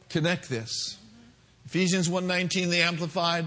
Connect 0.09 0.49
this. 0.49 0.97
Ephesians 1.65 2.09
1:19 2.09 2.69
the 2.69 2.81
amplified 2.81 3.45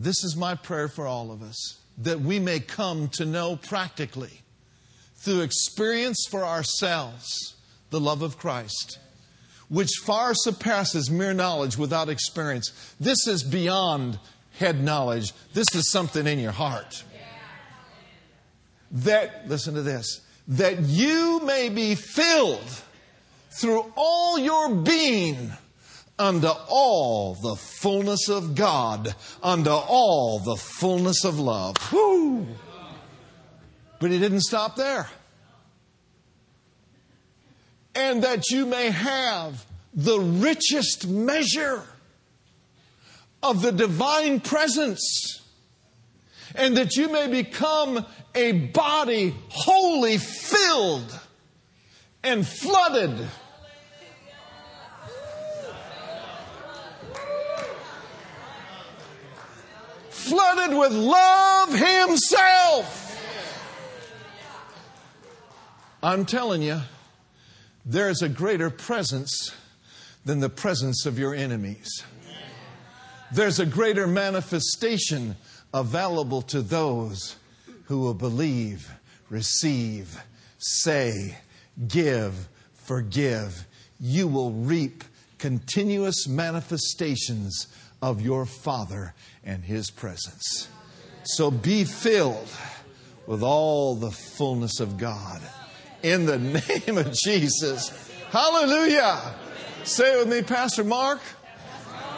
This 0.00 0.24
is 0.24 0.34
my 0.34 0.54
prayer 0.54 0.88
for 0.88 1.06
all 1.06 1.30
of 1.30 1.42
us 1.42 1.78
that 1.98 2.20
we 2.20 2.38
may 2.38 2.58
come 2.58 3.08
to 3.08 3.26
know 3.26 3.56
practically 3.56 4.40
through 5.16 5.42
experience 5.42 6.26
for 6.30 6.42
ourselves 6.42 7.54
the 7.90 8.00
love 8.00 8.22
of 8.22 8.38
Christ 8.38 8.98
which 9.68 9.90
far 10.02 10.32
surpasses 10.34 11.10
mere 11.10 11.32
knowledge 11.32 11.78
without 11.78 12.08
experience. 12.08 12.94
This 12.98 13.26
is 13.26 13.42
beyond 13.42 14.18
head 14.58 14.82
knowledge. 14.82 15.32
This 15.54 15.74
is 15.74 15.90
something 15.90 16.26
in 16.26 16.38
your 16.38 16.52
heart. 16.52 17.04
That, 18.90 19.48
listen 19.48 19.74
to 19.74 19.82
this, 19.82 20.22
that 20.48 20.80
you 20.80 21.40
may 21.44 21.68
be 21.68 21.94
filled 21.94 22.82
through 23.50 23.92
all 23.96 24.38
your 24.38 24.74
being 24.74 25.52
unto 26.20 26.48
all 26.68 27.34
the 27.34 27.56
fullness 27.56 28.28
of 28.28 28.54
God, 28.54 29.14
unto 29.42 29.70
all 29.70 30.38
the 30.38 30.56
fullness 30.56 31.24
of 31.24 31.38
love. 31.40 31.78
Whew. 31.88 32.46
But 33.98 34.10
he 34.10 34.18
didn't 34.18 34.42
stop 34.42 34.76
there. 34.76 35.08
And 37.94 38.22
that 38.22 38.50
you 38.50 38.66
may 38.66 38.90
have 38.90 39.64
the 39.94 40.20
richest 40.20 41.08
measure 41.08 41.84
of 43.42 43.62
the 43.62 43.72
divine 43.72 44.40
presence, 44.40 45.40
and 46.54 46.76
that 46.76 46.96
you 46.96 47.10
may 47.10 47.28
become 47.28 48.04
a 48.34 48.52
body 48.52 49.34
wholly 49.48 50.18
filled 50.18 51.18
and 52.22 52.46
flooded. 52.46 53.26
Flooded 60.30 60.78
with 60.78 60.92
love 60.92 61.70
Himself. 61.70 63.20
I'm 66.04 66.24
telling 66.24 66.62
you, 66.62 66.82
there's 67.84 68.22
a 68.22 68.28
greater 68.28 68.70
presence 68.70 69.52
than 70.24 70.38
the 70.38 70.48
presence 70.48 71.04
of 71.04 71.18
your 71.18 71.34
enemies. 71.34 72.04
There's 73.32 73.58
a 73.58 73.66
greater 73.66 74.06
manifestation 74.06 75.34
available 75.74 76.42
to 76.42 76.62
those 76.62 77.34
who 77.86 77.98
will 77.98 78.14
believe, 78.14 78.88
receive, 79.30 80.22
say, 80.58 81.38
give, 81.88 82.48
forgive. 82.74 83.66
You 83.98 84.28
will 84.28 84.52
reap 84.52 85.02
continuous 85.38 86.28
manifestations 86.28 87.66
of 88.02 88.20
your 88.20 88.46
Father 88.46 89.14
and 89.44 89.64
His 89.64 89.90
presence. 89.90 90.68
So 91.24 91.50
be 91.50 91.84
filled 91.84 92.48
with 93.26 93.42
all 93.42 93.94
the 93.94 94.10
fullness 94.10 94.80
of 94.80 94.98
God. 94.98 95.40
In 96.02 96.26
the 96.26 96.38
name 96.86 96.98
of 96.98 97.12
Jesus. 97.12 98.10
Hallelujah. 98.30 99.34
Say 99.84 100.14
it 100.14 100.26
with 100.26 100.34
me, 100.34 100.42
Pastor 100.42 100.84
Mark. 100.84 101.20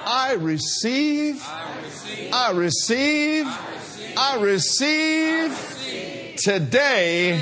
I 0.05 0.33
receive, 0.35 1.43
I 1.47 2.53
receive, 2.55 3.47
I 4.17 4.39
receive 4.41 6.37
today 6.39 7.41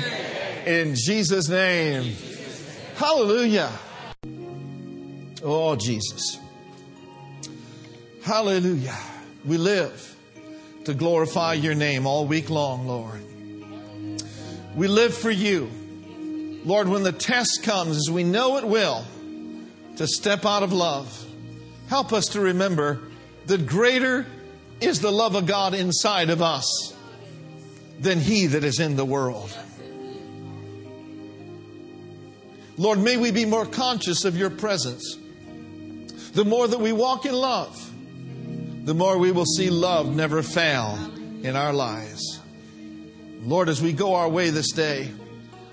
in 0.65 0.93
Jesus' 0.95 1.49
name. 1.49 2.15
Hallelujah. 2.97 3.71
Oh, 5.43 5.75
Jesus. 5.75 6.37
Hallelujah. 8.31 8.97
We 9.43 9.57
live 9.57 10.15
to 10.85 10.93
glorify 10.93 11.55
your 11.55 11.75
name 11.75 12.07
all 12.07 12.25
week 12.25 12.49
long, 12.49 12.87
Lord. 12.87 13.19
We 14.73 14.87
live 14.87 15.13
for 15.13 15.29
you. 15.29 15.69
Lord, 16.63 16.87
when 16.87 17.03
the 17.03 17.11
test 17.11 17.61
comes, 17.63 17.97
as 17.97 18.09
we 18.09 18.23
know 18.23 18.55
it 18.55 18.65
will, 18.65 19.03
to 19.97 20.07
step 20.07 20.45
out 20.45 20.63
of 20.63 20.71
love, 20.71 21.25
help 21.89 22.13
us 22.13 22.27
to 22.27 22.39
remember 22.39 23.01
that 23.47 23.65
greater 23.65 24.25
is 24.79 25.01
the 25.01 25.11
love 25.11 25.35
of 25.35 25.45
God 25.45 25.73
inside 25.73 26.29
of 26.29 26.41
us 26.41 26.95
than 27.99 28.21
he 28.21 28.47
that 28.47 28.63
is 28.63 28.79
in 28.79 28.95
the 28.95 29.03
world. 29.03 29.53
Lord, 32.77 32.97
may 32.99 33.17
we 33.17 33.31
be 33.31 33.43
more 33.43 33.65
conscious 33.65 34.23
of 34.23 34.37
your 34.37 34.51
presence. 34.51 35.17
The 36.31 36.45
more 36.45 36.65
that 36.65 36.79
we 36.79 36.93
walk 36.93 37.25
in 37.25 37.33
love, 37.33 37.90
the 38.83 38.93
more 38.93 39.17
we 39.17 39.31
will 39.31 39.45
see 39.45 39.69
love 39.69 40.15
never 40.15 40.41
fail 40.41 40.97
in 41.43 41.55
our 41.55 41.73
lives. 41.73 42.39
Lord, 43.43 43.69
as 43.69 43.81
we 43.81 43.93
go 43.93 44.15
our 44.15 44.29
way 44.29 44.49
this 44.49 44.71
day, 44.71 45.11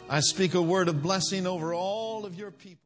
I 0.09 0.21
speak 0.21 0.55
a 0.55 0.63
word 0.63 0.89
of 0.89 1.03
blessing 1.03 1.47
over 1.47 1.73
all 1.75 2.27
of 2.27 2.35
your 2.35 2.51
people. 2.51 2.85